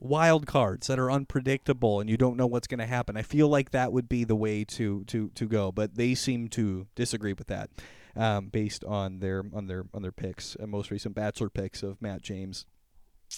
[0.00, 3.16] wild cards that are unpredictable and you don't know what's going to happen.
[3.16, 6.48] I feel like that would be the way to to to go, but they seem
[6.50, 7.70] to disagree with that,
[8.16, 12.00] um, based on their on their on their picks, uh, most recent Bachelor picks of
[12.02, 12.64] Matt James,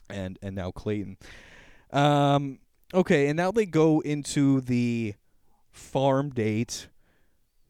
[0.09, 1.16] and and now Clayton.
[1.92, 2.59] Um,
[2.94, 5.14] okay, and now they go into the
[5.72, 6.88] farm date.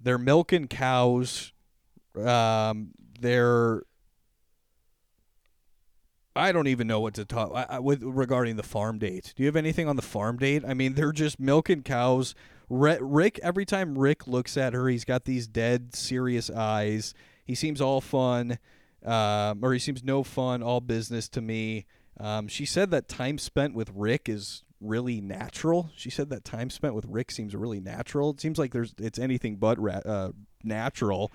[0.00, 1.52] They're milking cows.
[2.16, 3.83] Um, they're
[6.37, 9.35] I don't even know what to talk I, I, with regarding the farm date.
[9.37, 10.62] Do you have anything on the farm date?
[10.66, 12.35] I mean, they're just milking cows.
[12.68, 17.14] Rick, every time Rick looks at her, he's got these dead, serious eyes.
[17.44, 18.59] He seems all fun,
[19.04, 21.87] um, or he seems no fun, all business to me.
[22.20, 25.90] Um, she said that time spent with Rick is really natural.
[25.96, 28.30] She said that time spent with Rick seems really natural.
[28.30, 31.33] It seems like there's it's anything but ra- uh, natural.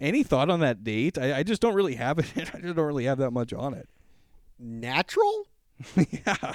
[0.00, 1.18] Any thought on that date?
[1.18, 2.26] I, I just don't really have it.
[2.54, 3.88] I just don't really have that much on it.
[4.58, 5.46] Natural.
[5.96, 6.54] yeah.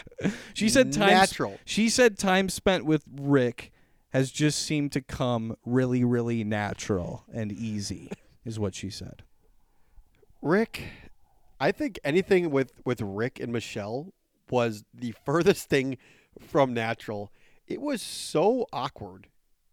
[0.54, 1.60] She said time Natural.
[1.63, 3.71] She said time spent with Rick
[4.10, 8.12] has just seemed to come really really natural and easy
[8.43, 9.24] is what she said.
[10.41, 10.86] Rick,
[11.62, 14.13] I think anything with with Rick and Michelle
[14.50, 15.97] was the furthest thing
[16.39, 17.32] from natural.
[17.67, 19.28] It was so awkward.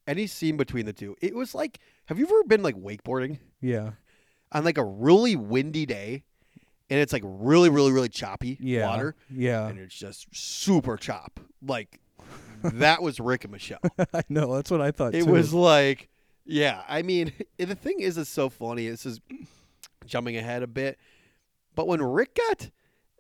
[0.07, 3.91] Any scene between the two, it was like, have you ever been like wakeboarding Yeah.
[4.53, 6.25] on like a really windy day,
[6.89, 8.87] and it's like really, really, really choppy Yeah.
[8.89, 9.67] water, Yeah.
[9.69, 11.41] and it's just super chop.
[11.61, 12.01] Like
[12.63, 13.81] that was Rick and Michelle.
[14.15, 15.31] I know, that's what I thought It too.
[15.33, 16.09] was like,
[16.47, 16.83] yeah.
[16.89, 18.89] I mean, the thing is, it's so funny.
[18.89, 19.21] This is
[20.07, 20.99] jumping ahead a bit,
[21.79, 22.71] but when Rick got,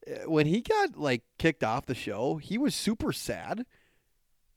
[0.04, 3.64] uh, when he got like kicked off the show, he was super sad,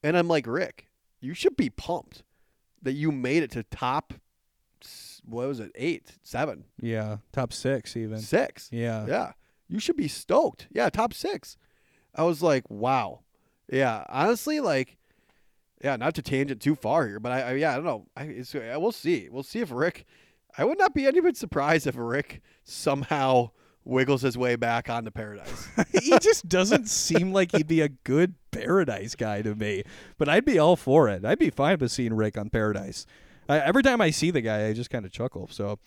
[0.01, 0.87] and I'm like, Rick,
[1.19, 2.23] you should be pumped
[2.81, 4.15] that you made it to top.
[5.23, 5.71] What was it?
[5.75, 7.17] Eight, seven, Yeah.
[7.31, 8.17] Top 6 even.
[8.17, 8.69] six.
[8.71, 9.05] Yeah.
[9.05, 9.33] Yeah,
[9.69, 10.67] you should be stoked.
[10.71, 11.55] Yeah, top six.
[12.15, 13.19] I was like, wow.
[13.71, 14.97] Yeah, honestly, like,
[15.83, 18.07] yeah, not to tangent too far here, but I, I yeah, I don't know.
[18.17, 19.29] I, it's, I we'll see.
[19.29, 20.07] We'll see if Rick.
[20.57, 23.51] I would not be any bit surprised if Rick somehow
[23.83, 25.67] wiggles his way back onto paradise.
[26.01, 29.83] he just doesn't seem like he'd be a good Paradise guy to me.
[30.17, 31.25] But I'd be all for it.
[31.25, 33.05] I'd be fine with seeing Rick on Paradise.
[33.49, 35.47] I, every time I see the guy, I just kind of chuckle.
[35.51, 35.79] So,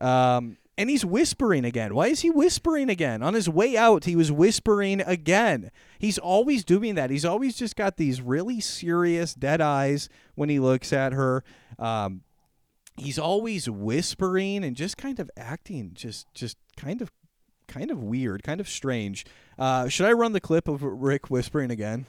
[0.00, 1.94] um, and he's whispering again.
[1.94, 3.22] Why is he whispering again?
[3.22, 5.70] On his way out, he was whispering again.
[5.98, 7.10] He's always doing that.
[7.10, 11.44] He's always just got these really serious dead eyes when he looks at her.
[11.78, 12.22] Um,
[12.96, 17.10] he's always whispering and just kind of acting just just kind of
[17.70, 19.24] kind of weird, kind of strange.
[19.58, 22.06] Uh, should I run the clip of Rick whispering again?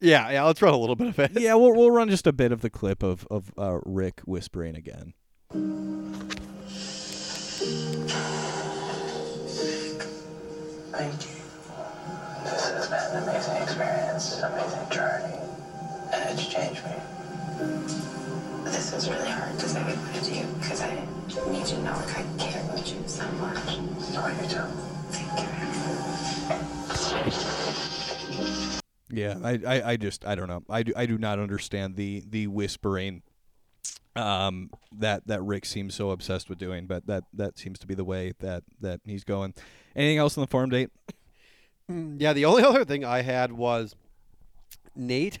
[0.00, 0.44] Yeah, yeah.
[0.44, 1.40] Let's run a little bit of it.
[1.40, 4.76] Yeah, we'll we'll run just a bit of the clip of of uh, Rick whispering
[4.76, 5.14] again.
[10.92, 11.40] Thank you.
[12.44, 15.38] This has been an amazing experience, an amazing journey,
[16.12, 18.03] and it's changed me.
[18.74, 20.90] This is really hard to say goodbye to you because I
[21.48, 23.78] need you to know like I care about you so much.
[24.00, 24.66] So you too.
[25.10, 25.38] Thank
[29.10, 29.14] you.
[29.16, 30.64] Yeah, I, I, I just I don't know.
[30.68, 33.22] I do I do not understand the the whispering
[34.16, 37.94] um that that Rick seems so obsessed with doing, but that that seems to be
[37.94, 39.54] the way that that he's going.
[39.94, 40.90] Anything else on the farm date?
[41.88, 43.94] Yeah, the only other thing I had was
[44.96, 45.38] Nate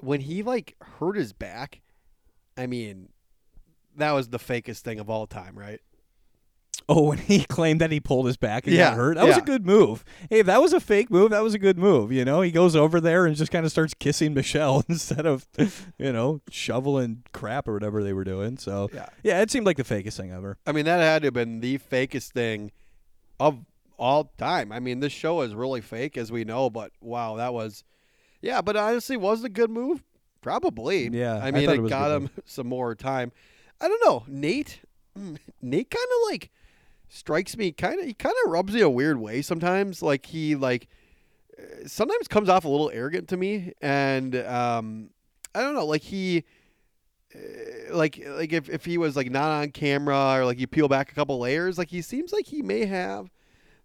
[0.00, 1.80] when he like hurt his back.
[2.58, 3.08] I mean,
[3.96, 5.80] that was the fakest thing of all time, right?
[6.90, 9.14] Oh, when he claimed that he pulled his back and Yeah, got hurt.
[9.16, 10.04] That was a good move.
[10.30, 12.10] Hey, if that was a fake move, that was a good move.
[12.12, 15.46] You know, he goes over there and just kind of starts kissing Michelle instead of,
[15.98, 18.56] you know, shoveling crap or whatever they were doing.
[18.56, 19.08] So, Yeah.
[19.22, 20.56] yeah, it seemed like the fakest thing ever.
[20.66, 22.72] I mean, that had to have been the fakest thing
[23.38, 23.58] of
[23.98, 24.72] all time.
[24.72, 27.84] I mean, this show is really fake, as we know, but wow, that was,
[28.40, 28.62] yeah.
[28.62, 30.02] But honestly, was a good move?
[30.40, 31.08] Probably.
[31.08, 33.32] Yeah, I I mean, thought it, it got him some more time.
[33.80, 34.80] I don't know, Nate.
[35.18, 36.50] mm, Nate kind of like
[37.08, 38.06] strikes me kind of.
[38.06, 40.02] He kind of rubs me a weird way sometimes.
[40.02, 40.88] Like he like
[41.58, 45.10] uh, sometimes comes off a little arrogant to me, and um,
[45.54, 46.44] I don't know, like he
[47.34, 50.88] uh, like like if, if he was like not on camera or like you peel
[50.88, 53.30] back a couple layers like he seems like he may have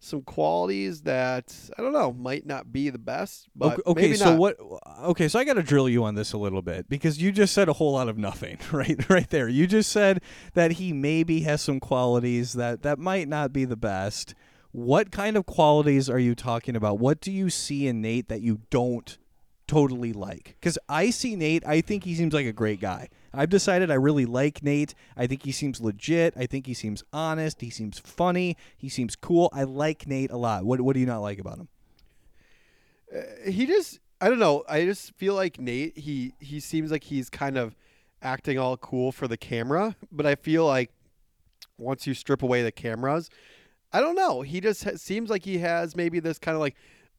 [0.03, 4.31] some qualities that I don't know might not be the best but okay, okay, so
[4.31, 4.37] not.
[4.37, 4.57] what?
[5.03, 7.53] Okay, so I got to drill you on this a little bit because you just
[7.53, 9.09] said a whole lot of nothing, right?
[9.09, 10.21] Right there, you just said
[10.53, 14.35] that he maybe has some qualities that that might not be the best.
[14.71, 16.99] What kind of qualities are you talking about?
[16.99, 19.17] What do you see in Nate that you don't
[19.67, 20.55] totally like?
[20.59, 23.09] Because I see Nate, I think he seems like a great guy.
[23.34, 24.93] I've decided I really like Nate.
[25.17, 26.34] I think he seems legit.
[26.38, 27.62] I think he seems honest.
[27.62, 28.56] He seems funny.
[28.78, 29.50] He seems cool.
[29.54, 30.65] I like Nate a lot.
[30.65, 31.67] What What do you not like about him?
[33.15, 34.63] Uh, he just I don't know.
[34.69, 37.76] I just feel like Nate he he seems like he's kind of
[38.22, 40.91] acting all cool for the camera, but I feel like
[41.78, 43.30] once you strip away the cameras,
[43.91, 44.41] I don't know.
[44.41, 46.76] He just ha- seems like he has maybe this kind of like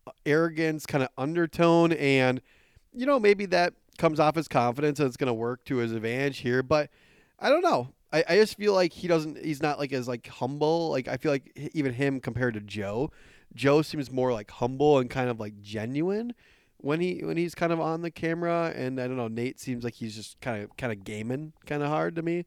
[0.06, 2.40] uh, arrogance kind of undertone and
[2.92, 5.92] you know maybe that comes off his confidence and it's going to work to his
[5.92, 6.90] advantage here, but
[7.38, 7.90] I don't know.
[8.12, 10.90] I, I just feel like he doesn't he's not like as like humble.
[10.90, 13.10] Like I feel like even him compared to Joe,
[13.54, 16.34] Joe seems more like humble and kind of like genuine
[16.78, 19.84] when he when he's kind of on the camera and I don't know Nate seems
[19.84, 22.44] like he's just kind of kind of gaming kind of hard to me.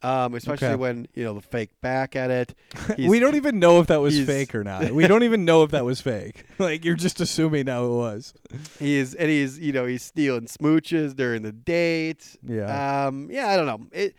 [0.00, 0.76] Um, especially Okay.
[0.76, 2.54] when you know the fake back at it.
[2.98, 4.92] We don't even know if that was fake or not.
[4.92, 6.44] We don't even know if that was fake.
[6.58, 8.34] Like you're just assuming now it was.
[8.78, 12.36] He's and he's you know he's stealing smooches during the date.
[12.46, 13.06] Yeah.
[13.06, 13.28] Um.
[13.30, 13.48] Yeah.
[13.48, 13.86] I don't know.
[13.92, 14.14] It.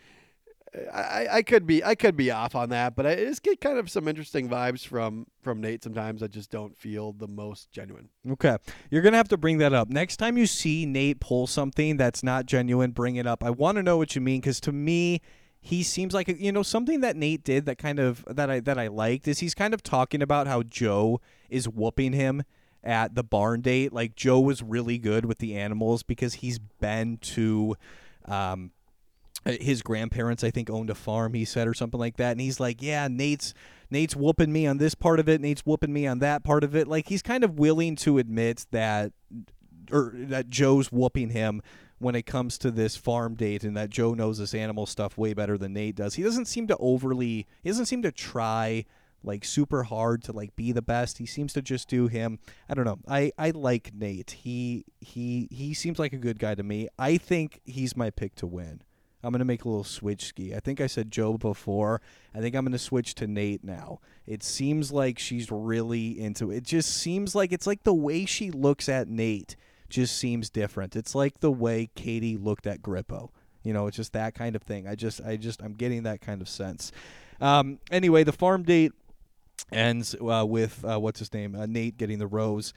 [0.93, 3.79] I, I could be I could be off on that, but I just get kind
[3.79, 6.21] of some interesting vibes from from Nate sometimes.
[6.21, 8.09] I just don't feel the most genuine.
[8.33, 8.55] Okay.
[8.91, 9.89] You're going to have to bring that up.
[9.89, 13.43] Next time you see Nate pull something that's not genuine, bring it up.
[13.43, 15.21] I want to know what you mean cuz to me
[15.61, 18.77] he seems like you know something that Nate did that kind of that I that
[18.77, 21.19] I liked is he's kind of talking about how Joe
[21.49, 22.43] is whooping him
[22.83, 23.91] at the barn date.
[23.91, 27.75] Like Joe was really good with the animals because he's been to
[28.25, 28.71] um
[29.45, 32.31] uh, his grandparents I think owned a farm he said or something like that.
[32.31, 33.53] And he's like yeah Nate's
[33.91, 35.41] Nate's whooping me on this part of it.
[35.41, 36.87] Nate's whooping me on that part of it.
[36.87, 39.11] Like he's kind of willing to admit that
[39.91, 41.61] or that Joe's whooping him
[41.99, 45.33] when it comes to this farm date and that Joe knows this animal stuff way
[45.33, 46.15] better than Nate does.
[46.15, 48.85] He doesn't seem to overly he doesn't seem to try
[49.23, 51.17] like super hard to like be the best.
[51.17, 52.39] He seems to just do him.
[52.69, 52.99] I don't know.
[53.07, 54.31] I I like Nate.
[54.31, 56.88] He he he seems like a good guy to me.
[56.97, 58.81] I think he's my pick to win.
[59.21, 60.55] I'm gonna make a little switch ski.
[60.55, 62.01] I think I said Joe before.
[62.33, 63.99] I think I'm gonna switch to Nate now.
[64.25, 66.57] It seems like she's really into it.
[66.57, 69.57] It just seems like it's like the way she looks at Nate
[69.89, 70.95] just seems different.
[70.95, 73.30] It's like the way Katie looked at Grippo.
[73.63, 74.88] You know, it's just that kind of thing.
[74.88, 76.91] I just I just I'm getting that kind of sense.
[77.41, 78.93] Um, anyway, the farm date
[79.71, 82.73] ends uh, with uh, what's his name, uh, Nate getting the rose.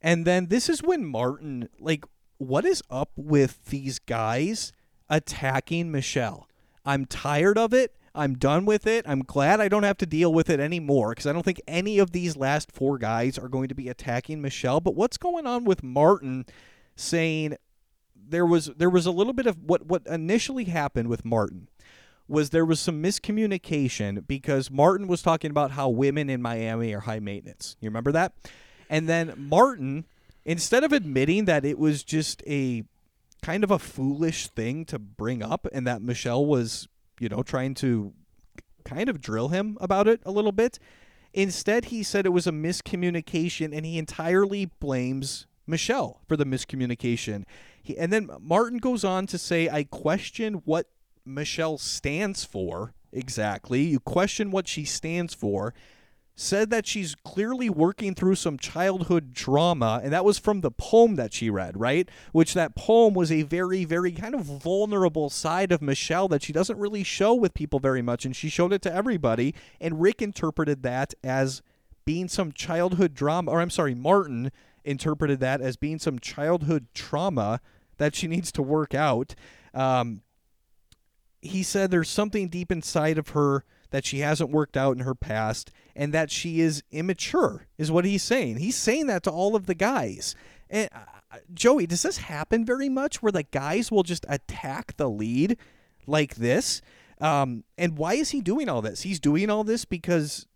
[0.00, 2.04] And then this is when Martin, like,
[2.38, 4.72] what is up with these guys
[5.08, 6.48] attacking Michelle?
[6.84, 7.94] I'm tired of it.
[8.14, 9.04] I'm done with it.
[9.08, 11.98] I'm glad I don't have to deal with it anymore because I don't think any
[11.98, 14.80] of these last four guys are going to be attacking Michelle.
[14.80, 16.44] But what's going on with Martin
[16.94, 17.56] saying
[18.14, 21.68] there was there was a little bit of what what initially happened with Martin
[22.28, 27.00] was there was some miscommunication because Martin was talking about how women in Miami are
[27.00, 27.76] high maintenance.
[27.80, 28.32] You remember that?
[28.88, 30.06] And then Martin,
[30.44, 32.84] instead of admitting that it was just a
[33.42, 36.88] kind of a foolish thing to bring up and that Michelle was,
[37.22, 38.12] you know, trying to
[38.84, 40.80] kind of drill him about it a little bit,
[41.32, 47.44] instead he said it was a miscommunication and he entirely blames Michelle for the miscommunication.
[47.80, 50.88] He, and then Martin goes on to say, I question what
[51.24, 53.82] Michelle stands for exactly.
[53.82, 55.74] You question what she stands for.
[56.34, 61.16] Said that she's clearly working through some childhood trauma, and that was from the poem
[61.16, 62.08] that she read, right?
[62.32, 66.52] Which that poem was a very, very kind of vulnerable side of Michelle that she
[66.52, 69.54] doesn't really show with people very much, and she showed it to everybody.
[69.80, 71.60] And Rick interpreted that as
[72.04, 74.50] being some childhood drama, or I'm sorry, Martin
[74.84, 77.60] interpreted that as being some childhood trauma
[77.98, 79.34] that she needs to work out.
[79.74, 80.22] Um,
[81.40, 85.14] he said there's something deep inside of her that she hasn't worked out in her
[85.14, 88.56] past and that she is immature is what he's saying.
[88.56, 90.34] He's saying that to all of the guys.
[90.68, 95.08] And uh, joey does this happen very much where the guys will just attack the
[95.08, 95.58] lead
[96.06, 96.82] like this?
[97.20, 99.02] Um, and why is he doing all this?
[99.02, 100.46] He's doing all this because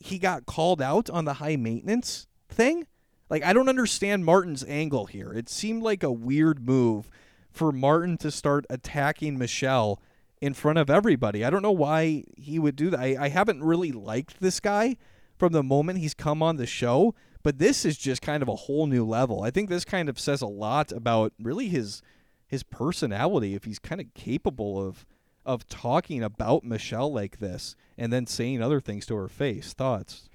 [0.00, 2.86] he got called out on the high maintenance thing?
[3.28, 5.32] Like i don't understand martin's angle here.
[5.32, 7.08] It seemed like a weird move
[7.50, 10.00] for Martin to start attacking Michelle
[10.40, 11.44] in front of everybody.
[11.44, 13.00] I don't know why he would do that.
[13.00, 14.96] I, I haven't really liked this guy
[15.38, 18.54] from the moment he's come on the show, but this is just kind of a
[18.54, 19.42] whole new level.
[19.42, 22.02] I think this kind of says a lot about really his
[22.46, 25.06] his personality if he's kind of capable of
[25.46, 29.72] of talking about Michelle like this and then saying other things to her face.
[29.72, 30.28] Thoughts?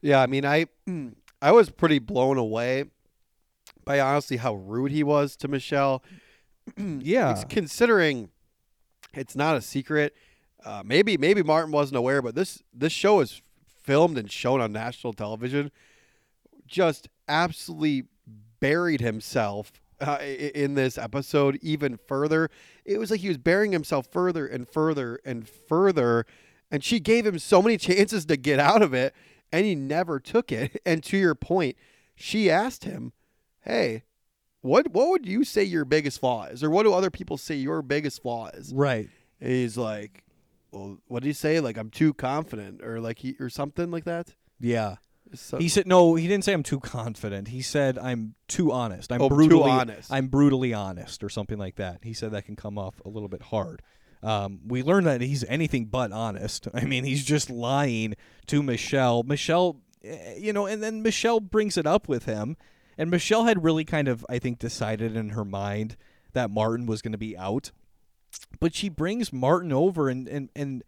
[0.00, 0.66] Yeah, I mean, I
[1.42, 2.84] I was pretty blown away
[3.84, 6.02] by honestly how rude he was to Michelle.
[6.78, 7.42] Yeah.
[7.50, 8.30] Considering
[9.16, 10.14] it's not a secret.
[10.64, 13.42] Uh, maybe maybe Martin wasn't aware, but this this show is
[13.82, 15.70] filmed and shown on national television.
[16.66, 18.04] Just absolutely
[18.60, 22.50] buried himself uh, in this episode even further.
[22.84, 26.24] It was like he was burying himself further and further and further,
[26.70, 29.14] and she gave him so many chances to get out of it,
[29.52, 30.80] and he never took it.
[30.86, 31.76] And to your point,
[32.14, 33.12] she asked him,
[33.62, 34.04] "Hey,
[34.64, 37.54] what what would you say your biggest flaw is, or what do other people say
[37.54, 39.08] your biggest flaw is?" Right.
[39.40, 40.24] And he's like,
[40.72, 41.60] "Well, what did he say?
[41.60, 44.96] Like I'm too confident, or like he or something like that." Yeah.
[45.34, 46.14] So, He said no.
[46.14, 47.48] He didn't say I'm too confident.
[47.48, 49.10] He said I'm too honest.
[49.10, 50.12] I'm Oh, too brutally honest.
[50.12, 52.00] I'm brutally honest, or something like that.
[52.02, 53.82] He said that can come off a little bit hard.
[54.22, 56.68] Um, we learned that he's anything but honest.
[56.74, 58.14] I mean, he's just lying
[58.46, 59.22] to Michelle.
[59.24, 62.56] Michelle, eh, you know, and then Michelle brings it up with him,
[62.96, 65.96] and Michelle had really kind of, I think, decided in her mind
[66.32, 67.70] that Martin was going to be out,
[68.60, 70.82] but she brings Martin over and and and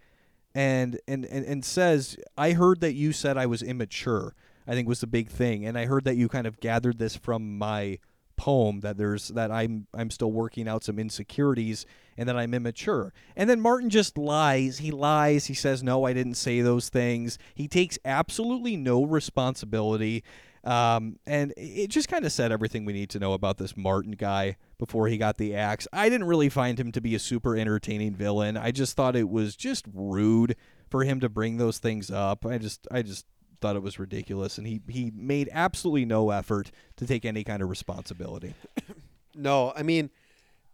[0.55, 4.35] and and and, and says, "I heard that you said I was immature."
[4.69, 7.15] I think was the big thing, and I heard that you kind of gathered this
[7.15, 7.99] from my
[8.37, 13.13] poem that there's that I'm I'm still working out some insecurities and that I'm immature.
[13.35, 14.79] And then Martin just lies.
[14.79, 15.47] He lies.
[15.47, 20.23] He says, "No, I didn't say those things." He takes absolutely no responsibility.
[20.67, 24.13] Um, and it just kind of said everything we need to know about this Martin
[24.13, 25.87] guy before he got the axe.
[25.93, 28.57] I didn't really find him to be a super entertaining villain.
[28.57, 30.57] I just thought it was just rude
[30.91, 32.45] for him to bring those things up.
[32.45, 33.27] I just I just
[33.61, 37.63] thought it was ridiculous and he he made absolutely no effort to take any kind
[37.63, 38.55] of responsibility.
[39.39, 40.09] No, I mean,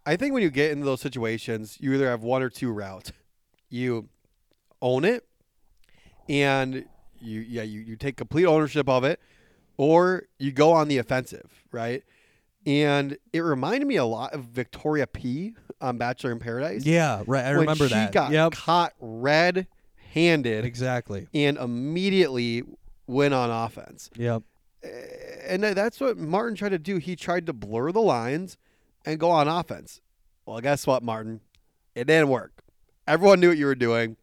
[0.05, 3.11] I think when you get into those situations, you either have one or two routes.
[3.69, 4.07] You
[4.81, 5.25] own it,
[6.29, 6.85] and
[7.19, 9.19] you yeah you, you take complete ownership of it,
[9.77, 12.03] or you go on the offensive, right?
[12.65, 16.85] And it reminded me a lot of Victoria P on Bachelor in Paradise.
[16.85, 17.45] Yeah, right.
[17.45, 18.07] I remember she that.
[18.07, 18.53] She got yep.
[18.53, 21.27] caught red-handed Exactly.
[21.33, 22.63] and immediately
[23.07, 24.09] went on offense.
[24.15, 24.43] Yep.
[25.45, 26.97] and that's what Martin tried to do.
[26.97, 28.57] He tried to blur the lines
[29.05, 30.01] and go on offense.
[30.45, 31.41] Well, guess what, Martin?
[31.95, 32.63] It didn't work.
[33.07, 34.17] Everyone knew what you were doing.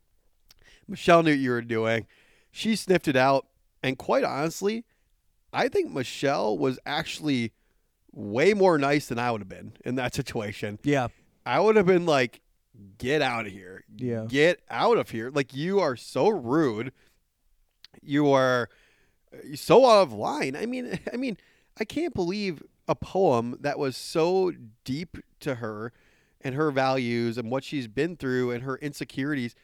[0.88, 2.06] Michelle knew what you were doing.
[2.50, 3.46] She sniffed it out.
[3.82, 4.84] And quite honestly,
[5.52, 7.52] I think Michelle was actually
[8.12, 10.78] way more nice than I would have been in that situation.
[10.82, 11.08] Yeah.
[11.44, 12.40] I would have been like,
[12.98, 13.84] get out of here.
[13.96, 14.26] Yeah.
[14.28, 15.30] Get out of here.
[15.30, 16.92] Like, you are so rude.
[18.02, 18.68] You are
[19.54, 20.56] so out of line.
[20.56, 21.36] I mean, I mean,
[21.78, 24.52] I can't believe a poem that was so
[24.84, 25.92] deep to her
[26.40, 29.54] and her values and what she's been through and her insecurities,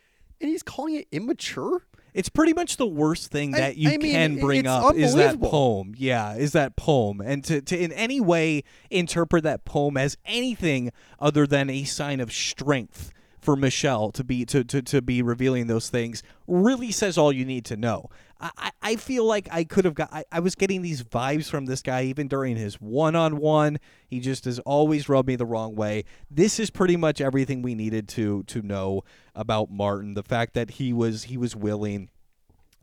[0.41, 1.87] and he's calling it immature.
[2.17, 5.15] It's pretty much the worst thing I- that you I mean, can bring up is
[5.17, 5.95] that poem.
[5.99, 7.21] Yeah, is that poem.
[7.21, 12.21] And to, to in any way interpret that poem as anything other than a sign
[12.21, 13.13] of strength
[13.47, 17.45] for Michelle to be to, to, to be revealing those things really says all you
[17.45, 18.11] need to know.
[18.41, 21.67] I, I feel like I could have got I, I was getting these vibes from
[21.67, 23.79] this guy even during his one on one.
[24.09, 26.05] He just has always rubbed me the wrong way.
[26.29, 29.05] This is pretty much everything we needed to to know
[29.37, 30.15] about Martin.
[30.15, 32.11] The fact that he was he was willing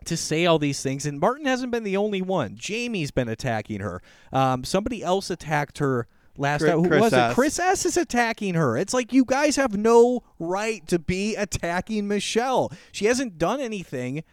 [0.05, 2.55] to say all these things, and Martin hasn't been the only one.
[2.55, 4.01] Jamie's been attacking her.
[4.31, 6.07] Um, somebody else attacked her
[6.37, 6.73] last Chris-.
[6.73, 7.31] Who Chris was S.
[7.31, 7.35] it?
[7.35, 7.85] Chris S.
[7.85, 8.77] is attacking her.
[8.77, 12.71] It's like you guys have no right to be attacking Michelle.
[12.91, 14.23] She hasn't done anything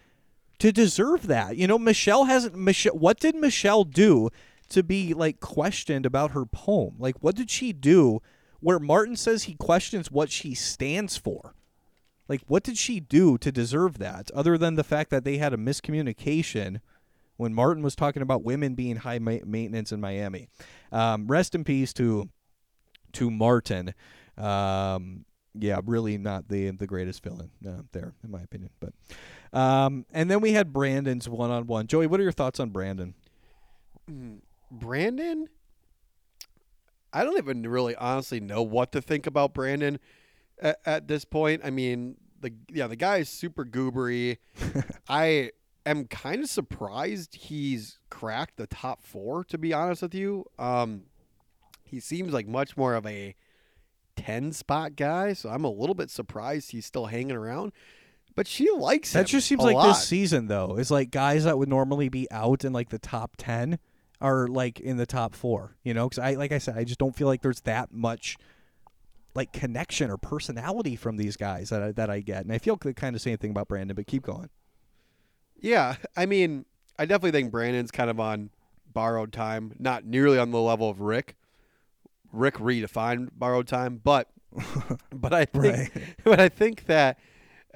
[0.58, 1.56] to deserve that.
[1.56, 2.54] You know, Michelle hasn't.
[2.54, 4.30] Michelle, what did Michelle do
[4.68, 6.96] to be like questioned about her poem?
[6.98, 8.20] Like, what did she do?
[8.60, 11.54] Where Martin says he questions what she stands for.
[12.28, 15.52] Like, what did she do to deserve that, other than the fact that they had
[15.52, 16.80] a miscommunication
[17.40, 20.48] when Martin was talking about women being high ma- maintenance in Miami?
[20.92, 22.28] Um, rest in peace to
[23.14, 23.94] to Martin.
[24.36, 25.24] Um,
[25.54, 28.70] yeah, really not the the greatest villain uh, there, in my opinion.
[28.78, 28.92] But
[29.58, 31.86] um, and then we had Brandon's one on one.
[31.86, 33.14] Joey, what are your thoughts on Brandon?
[34.70, 35.48] Brandon,
[37.12, 39.98] I don't even really honestly know what to think about Brandon
[40.60, 41.62] at, at this point.
[41.64, 44.36] I mean, the yeah, the guy is super goobery.
[45.08, 45.52] I
[45.86, 49.44] am kind of surprised he's cracked the top four.
[49.44, 51.02] To be honest with you, um,
[51.84, 53.34] he seems like much more of a
[54.16, 55.32] ten spot guy.
[55.32, 57.72] So I'm a little bit surprised he's still hanging around.
[58.36, 59.22] But she likes him.
[59.22, 59.88] That just seems like lot.
[59.88, 63.32] this season though is like guys that would normally be out in like the top
[63.36, 63.78] ten
[64.20, 65.76] are like in the top four.
[65.82, 68.36] You know, because I like I said, I just don't feel like there's that much
[69.34, 72.76] like connection or personality from these guys that I, that I get, and I feel
[72.76, 73.94] the kind of same thing about Brandon.
[73.94, 74.50] But keep going.
[75.60, 76.64] Yeah, I mean,
[76.98, 78.50] I definitely think Brandon's kind of on
[78.92, 81.36] borrowed time, not nearly on the level of Rick.
[82.32, 84.28] Rick redefined borrowed time, but
[85.12, 85.92] but I think
[86.24, 87.18] but I think that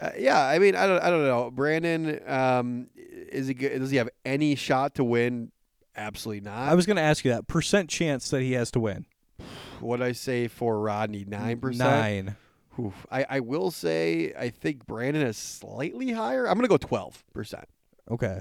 [0.01, 1.51] uh, yeah, I mean, I don't I don't know.
[1.51, 3.79] Brandon um is he good?
[3.79, 5.51] does he have any shot to win?
[5.97, 6.69] Absolutely not.
[6.69, 9.07] I was going to ask you that percent chance that he has to win.
[9.81, 11.25] what I say for Rodney?
[11.25, 11.77] 9%.
[11.77, 12.37] Nine.
[12.79, 13.07] Oof.
[13.11, 16.47] I I will say I think Brandon is slightly higher.
[16.47, 17.65] I'm going to go 12%.
[18.11, 18.41] Okay.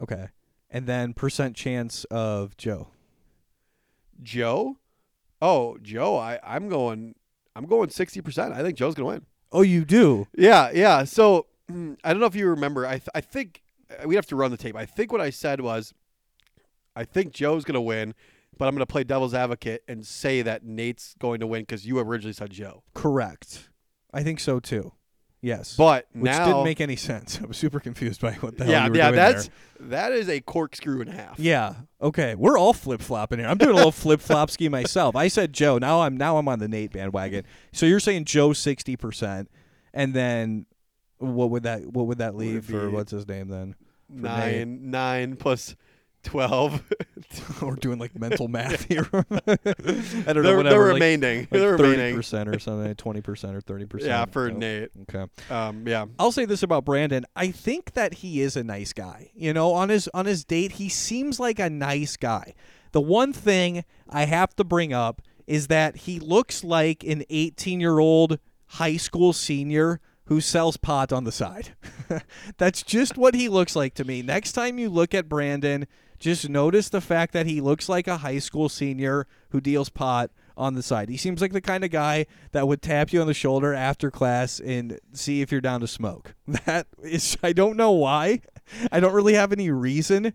[0.00, 0.28] Okay.
[0.70, 2.88] And then percent chance of Joe.
[4.22, 4.78] Joe?
[5.40, 7.14] Oh, Joe, I, I'm going
[7.54, 8.54] I'm going sixty percent.
[8.54, 9.26] I think Joe's gonna win.
[9.50, 10.26] Oh, you do.
[10.36, 11.04] Yeah, yeah.
[11.04, 12.86] So I don't know if you remember.
[12.86, 14.76] I th- I think uh, we have to run the tape.
[14.76, 15.94] I think what I said was,
[16.94, 18.14] I think Joe's gonna win,
[18.56, 21.98] but I'm gonna play devil's advocate and say that Nate's going to win because you
[21.98, 22.82] originally said Joe.
[22.94, 23.70] Correct.
[24.12, 24.92] I think so too.
[25.40, 25.76] Yes.
[25.76, 27.40] But Which now, didn't make any sense.
[27.42, 29.88] I was super confused by what the hell yeah, you were yeah, doing that's there.
[29.88, 31.38] that is a corkscrew and a half.
[31.38, 31.74] Yeah.
[32.02, 32.34] Okay.
[32.34, 33.48] We're all flip flopping here.
[33.48, 35.14] I'm doing a little flip flop ski myself.
[35.14, 35.78] I said Joe.
[35.78, 37.44] Now I'm now I'm on the Nate bandwagon.
[37.72, 39.48] So you're saying Joe sixty percent,
[39.94, 40.66] and then
[41.18, 43.76] what would that what would that Would leave for what's his name then?
[44.08, 44.22] For Nate.
[44.22, 45.76] nine nine plus
[46.28, 46.82] twelve.
[47.62, 49.06] We're doing like mental math here.
[49.12, 49.62] I don't know.
[50.24, 50.84] the, the Whatever.
[50.86, 52.14] like- remaining, like the remaining.
[52.16, 54.08] percent or something, twenty percent or thirty percent.
[54.10, 54.90] Yeah, for Nate.
[55.02, 55.26] Okay.
[55.50, 56.06] Um, yeah.
[56.18, 57.24] I'll say this about Brandon.
[57.36, 59.30] I think that he is a nice guy.
[59.34, 62.54] You know, on his on his date, he seems like a nice guy.
[62.92, 68.38] The one thing I have to bring up is that he looks like an 18-year-old
[68.66, 71.74] high school senior who sells pot on the side.
[72.58, 74.20] That's just what he looks like to me.
[74.22, 75.86] Next time you look at Brandon,
[76.18, 80.30] just notice the fact that he looks like a high school senior who deals pot
[80.56, 81.08] on the side.
[81.08, 84.10] He seems like the kind of guy that would tap you on the shoulder after
[84.10, 86.34] class and see if you're down to smoke.
[86.66, 88.40] That is I don't know why.
[88.90, 90.34] I don't really have any reason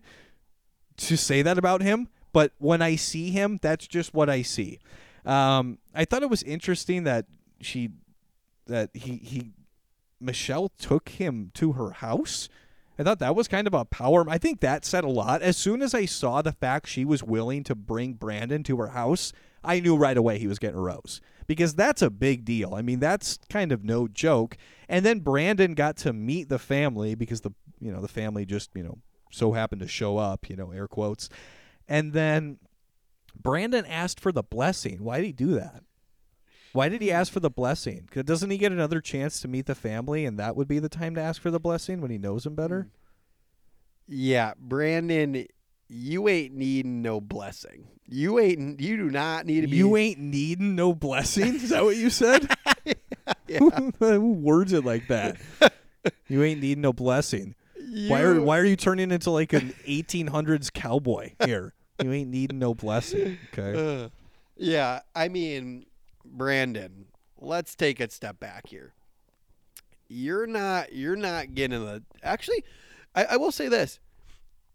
[0.96, 4.80] to say that about him, but when I see him, that's just what I see.
[5.24, 7.26] Um, I thought it was interesting that
[7.60, 7.90] she
[8.66, 9.52] that he he
[10.20, 12.48] Michelle took him to her house.
[12.98, 14.24] I thought that was kind of a power.
[14.28, 15.42] I think that said a lot.
[15.42, 18.88] As soon as I saw the fact she was willing to bring Brandon to her
[18.88, 19.32] house,
[19.64, 22.74] I knew right away he was getting a rose because that's a big deal.
[22.74, 24.56] I mean, that's kind of no joke.
[24.88, 28.70] And then Brandon got to meet the family because the you know the family just
[28.74, 28.98] you know
[29.30, 30.48] so happened to show up.
[30.48, 31.28] You know, air quotes.
[31.88, 32.58] And then
[33.34, 35.02] Brandon asked for the blessing.
[35.02, 35.82] Why did he do that?
[36.74, 38.08] Why did he ask for the blessing?
[38.12, 41.14] Doesn't he get another chance to meet the family, and that would be the time
[41.14, 42.88] to ask for the blessing when he knows him better?
[44.08, 45.46] Yeah, Brandon
[45.88, 47.86] you ain't needing no blessing.
[48.06, 48.80] You ain't.
[48.80, 49.76] You do not need to be.
[49.76, 51.54] You ain't needing no blessing.
[51.54, 52.50] Is that what you said?
[53.46, 53.58] Yeah.
[53.58, 55.36] Who, who words it like that?
[56.28, 57.54] You ain't needing no blessing.
[58.08, 61.72] Why are You- Why are you turning into like an 1800s cowboy here?
[62.02, 63.38] You ain't needing no blessing.
[63.56, 64.02] Okay.
[64.04, 64.08] Uh,
[64.56, 65.86] yeah, I mean,
[66.34, 67.06] Brandon,
[67.38, 68.92] let's take a step back here.
[70.08, 72.64] You're not you're not getting the actually
[73.14, 74.00] I, I will say this.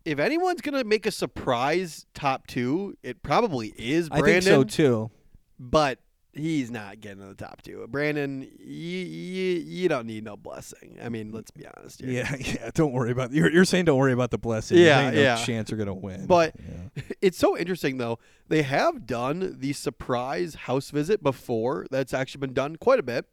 [0.05, 4.30] If anyone's gonna make a surprise top two, it probably is Brandon.
[4.30, 5.12] I think so too.
[5.60, 5.99] But
[6.34, 7.86] he's not getting in the top two.
[7.90, 10.98] Brandon, you, you you don't need no blessing.
[11.04, 12.10] I mean, let's be honest here.
[12.10, 12.72] Yeah, yeah.
[12.74, 13.52] Don't worry about you're.
[13.52, 14.78] You're saying don't worry about the blessing.
[14.78, 15.36] Yeah, saying no yeah.
[15.38, 16.26] chance are gonna win.
[16.26, 16.56] But
[16.96, 17.04] Yeah.
[17.22, 18.20] it's so interesting though.
[18.48, 21.86] They have done the surprise house visit before.
[21.92, 23.26] That's actually been done quite a bit.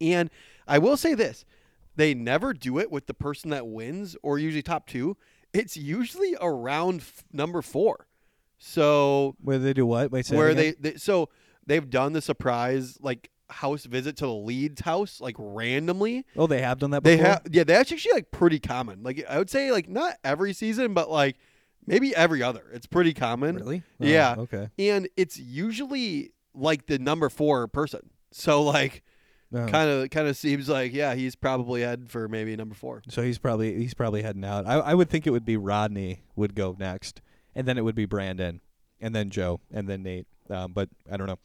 [0.00, 0.30] And
[0.66, 1.44] I will say this.
[1.96, 5.16] They never do it with the person that wins or usually top 2.
[5.52, 8.08] It's usually around f- number 4.
[8.58, 10.10] So where they do what?
[10.10, 11.28] Wait, where they, they so
[11.66, 16.24] they've done the surprise like house visit to the lead's house like randomly.
[16.36, 17.02] Oh, they have done that.
[17.02, 17.16] Before?
[17.16, 19.02] They have yeah, that's actually like pretty common.
[19.02, 21.36] Like I would say like not every season, but like
[21.86, 22.64] maybe every other.
[22.72, 23.56] It's pretty common.
[23.56, 23.82] Really?
[24.00, 24.34] Oh, Yeah.
[24.38, 24.68] Okay.
[24.78, 28.10] And it's usually like the number four person.
[28.32, 29.02] So like
[29.56, 29.66] Oh.
[29.68, 33.02] kind of kind of seems like yeah, he's probably head for maybe number four.
[33.08, 34.66] So he's probably he's probably heading out.
[34.66, 37.20] I, I would think it would be Rodney would go next,
[37.54, 38.60] and then it would be Brandon,
[39.00, 40.26] and then Joe, and then Nate.
[40.50, 41.38] Um, but I don't know.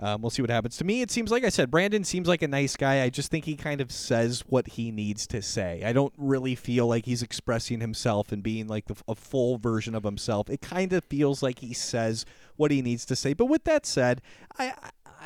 [0.00, 0.76] Um, we'll see what happens.
[0.78, 3.02] To me, it seems like I said, Brandon seems like a nice guy.
[3.02, 5.82] I just think he kind of says what he needs to say.
[5.84, 9.94] I don't really feel like he's expressing himself and being like the, a full version
[9.94, 10.50] of himself.
[10.50, 12.26] It kind of feels like he says
[12.56, 13.34] what he needs to say.
[13.34, 14.20] But with that said,
[14.58, 14.74] I.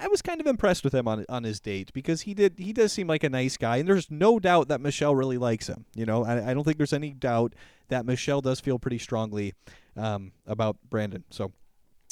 [0.00, 2.72] I was kind of impressed with him on on his date because he did he
[2.72, 5.86] does seem like a nice guy and there's no doubt that Michelle really likes him.
[5.96, 7.54] You know, I, I don't think there's any doubt
[7.88, 9.54] that Michelle does feel pretty strongly
[9.96, 11.24] um, about Brandon.
[11.30, 11.50] So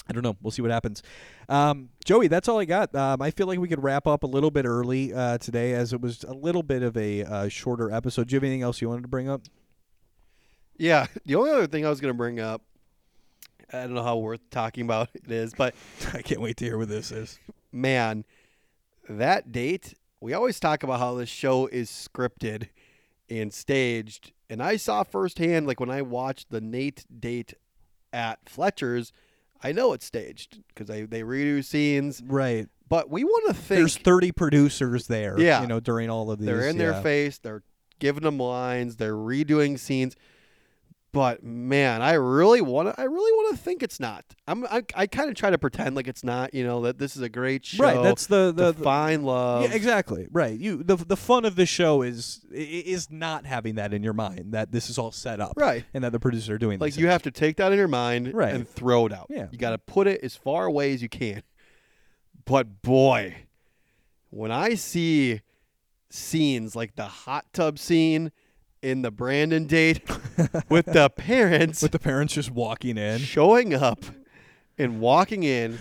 [0.08, 0.36] I don't know.
[0.40, 1.02] We'll see what happens.
[1.48, 2.94] Um, Joey, that's all I got.
[2.94, 5.92] Um, I feel like we could wrap up a little bit early uh, today as
[5.92, 8.28] it was a little bit of a uh, shorter episode.
[8.28, 9.42] Do you have anything else you wanted to bring up?
[10.76, 11.06] Yeah.
[11.24, 12.62] The only other thing I was gonna bring up,
[13.72, 15.74] I don't know how worth talking about it is, but
[16.14, 17.38] I can't wait to hear what this is.
[17.72, 18.24] man,
[19.08, 19.94] that date.
[20.20, 22.68] We always talk about how this show is scripted
[23.28, 27.54] and staged, and I saw firsthand, like when I watched the Nate date
[28.12, 29.12] at Fletcher's,
[29.62, 32.22] I know it's staged because they they redo scenes.
[32.24, 32.68] Right.
[32.88, 35.38] But we want to think There's 30 producers there.
[35.38, 35.60] Yeah.
[35.60, 36.46] You know, during all of these.
[36.46, 36.92] they're in yeah.
[36.92, 37.62] their face, they're
[37.98, 40.14] giving them lines, they're redoing scenes.
[41.16, 43.00] But man, I really want to.
[43.00, 44.22] I really want to think it's not.
[44.46, 44.66] I'm.
[44.66, 46.52] I, I kind of try to pretend like it's not.
[46.52, 47.82] You know that this is a great show.
[47.82, 48.02] Right.
[48.02, 49.62] That's the the, find love.
[49.64, 50.28] Yeah, exactly.
[50.30, 50.58] Right.
[50.60, 54.52] You the the fun of the show is is not having that in your mind
[54.52, 55.86] that this is all set up, Right.
[55.94, 57.12] and that the producers are doing Like you things.
[57.12, 58.54] have to take that in your mind Right.
[58.54, 59.28] and throw it out.
[59.30, 59.46] Yeah.
[59.50, 61.42] You got to put it as far away as you can.
[62.44, 63.36] But boy,
[64.28, 65.40] when I see
[66.10, 68.32] scenes like the hot tub scene
[68.86, 70.00] in the Brandon date
[70.68, 73.18] with the parents with the parents just walking in.
[73.18, 74.04] showing up
[74.78, 75.78] and walking in,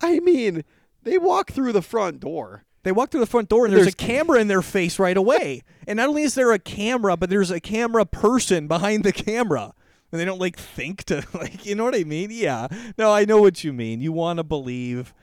[0.00, 0.64] I mean,
[1.02, 2.64] they walk through the front door.
[2.84, 5.16] They walk through the front door and there's, There's- a camera in their face right
[5.16, 5.62] away.
[5.86, 9.72] and not only is there a camera, but there's a camera person behind the camera.
[10.10, 12.30] And they don't like think to like you know what I mean?
[12.30, 12.68] Yeah.
[12.98, 14.00] No, I know what you mean.
[14.00, 15.14] You want to believe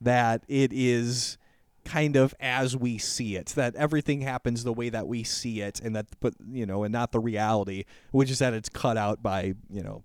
[0.00, 1.38] that it is
[1.84, 5.80] kind of as we see it, that everything happens the way that we see it
[5.80, 9.22] and that but you know, and not the reality, which is that it's cut out
[9.22, 10.02] by, you know,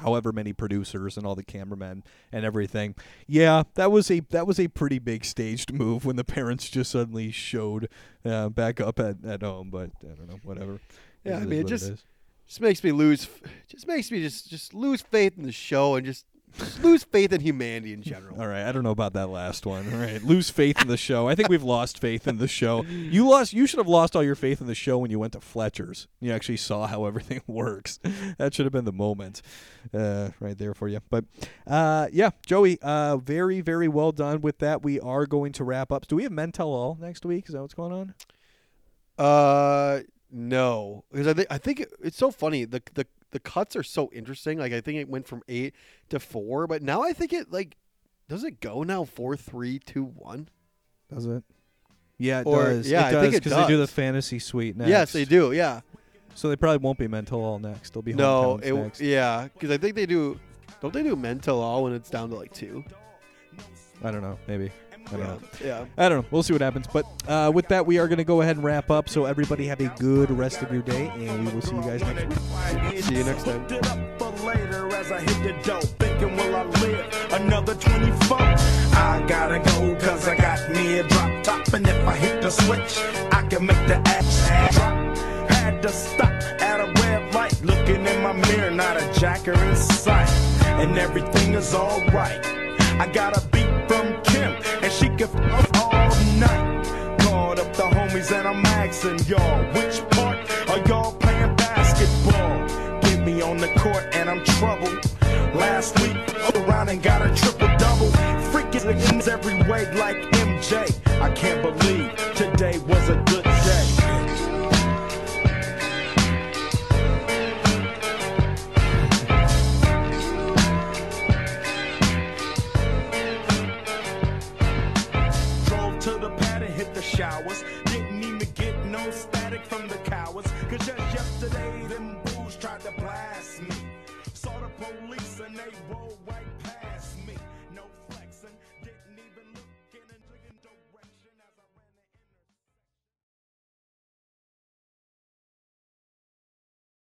[0.00, 2.94] however many producers and all the cameramen and everything.
[3.26, 6.90] Yeah, that was a that was a pretty big staged move when the parents just
[6.90, 7.88] suddenly showed
[8.24, 9.68] uh, back up at, at home.
[9.70, 10.80] But I don't know, whatever.
[11.24, 12.04] Yeah, It I mean, it just- is.
[12.48, 13.28] Just makes me lose.
[13.66, 16.26] Just makes me just just lose faith in the show and just,
[16.58, 18.40] just lose faith in humanity in general.
[18.40, 19.92] All right, I don't know about that last one.
[19.92, 21.28] All right, lose faith in the show.
[21.28, 22.82] I think we've lost faith in the show.
[22.84, 23.52] You lost.
[23.52, 26.08] You should have lost all your faith in the show when you went to Fletcher's.
[26.20, 27.98] You actually saw how everything works.
[28.38, 29.42] That should have been the moment,
[29.94, 31.00] uh, right there for you.
[31.10, 31.24] But
[31.66, 34.82] uh, yeah, Joey, uh, very very well done with that.
[34.82, 36.06] We are going to wrap up.
[36.06, 37.46] Do we have Men Tell All next week?
[37.48, 38.14] Is that what's going on?
[39.18, 40.00] Uh,
[40.30, 42.64] no, because I think I think it, it's so funny.
[42.64, 44.58] The the the cuts are so interesting.
[44.58, 45.74] Like I think it went from eight
[46.10, 47.76] to four, but now I think it like
[48.28, 50.48] does it go now four three two one?
[51.12, 51.42] Does it?
[52.18, 52.88] Yeah, it Or- does.
[52.90, 53.90] yeah, it I think does it because they do the does.
[53.92, 54.88] fantasy suite next.
[54.90, 55.52] Yes, they do.
[55.52, 55.80] Yeah.
[56.34, 57.92] So they probably won't be Men Tell All next.
[57.92, 59.00] They'll be No, Hometowns it next.
[59.00, 60.38] yeah, because I think they do.
[60.80, 62.84] Don't they do Men Tell All when it's down to like two?
[64.02, 64.38] I don't know.
[64.48, 64.70] Maybe.
[65.12, 65.26] I don't Yeah.
[65.26, 65.40] know.
[65.64, 65.84] Yeah.
[65.98, 66.28] I don't know.
[66.30, 66.86] We'll see what happens.
[66.92, 69.08] But uh, with that, we are going to go ahead and wrap up.
[69.08, 72.00] So everybody have a good rest of your day, and we will see you guys
[72.02, 72.36] next
[72.92, 73.02] week.
[73.04, 73.66] See you next time.
[73.68, 74.58] Stood up for late
[75.12, 78.38] I hit the dough, thinking will I live another 24?
[78.40, 81.72] I gotta go, cause I got me a drop top.
[81.74, 82.98] And if I hit the switch,
[83.32, 85.50] I can make the ass drop.
[85.50, 86.30] Had to stop
[86.62, 90.28] at a red light, looking in my mirror, not a jacker in sight.
[90.80, 92.40] And everything is alright.
[93.00, 93.61] I got a beat from Kim,
[95.22, 95.34] f
[95.80, 96.08] all
[96.38, 97.18] night.
[97.20, 103.00] Called up the homies, and I'm asking y'all, which part are y'all playing basketball?
[103.02, 104.98] Get me on the court, and I'm troubled.
[105.54, 106.16] Last week,
[106.56, 108.10] around and got a triple double.
[108.50, 110.16] Freaking every way like
[110.46, 110.72] MJ.
[111.20, 113.41] I can't believe today was a good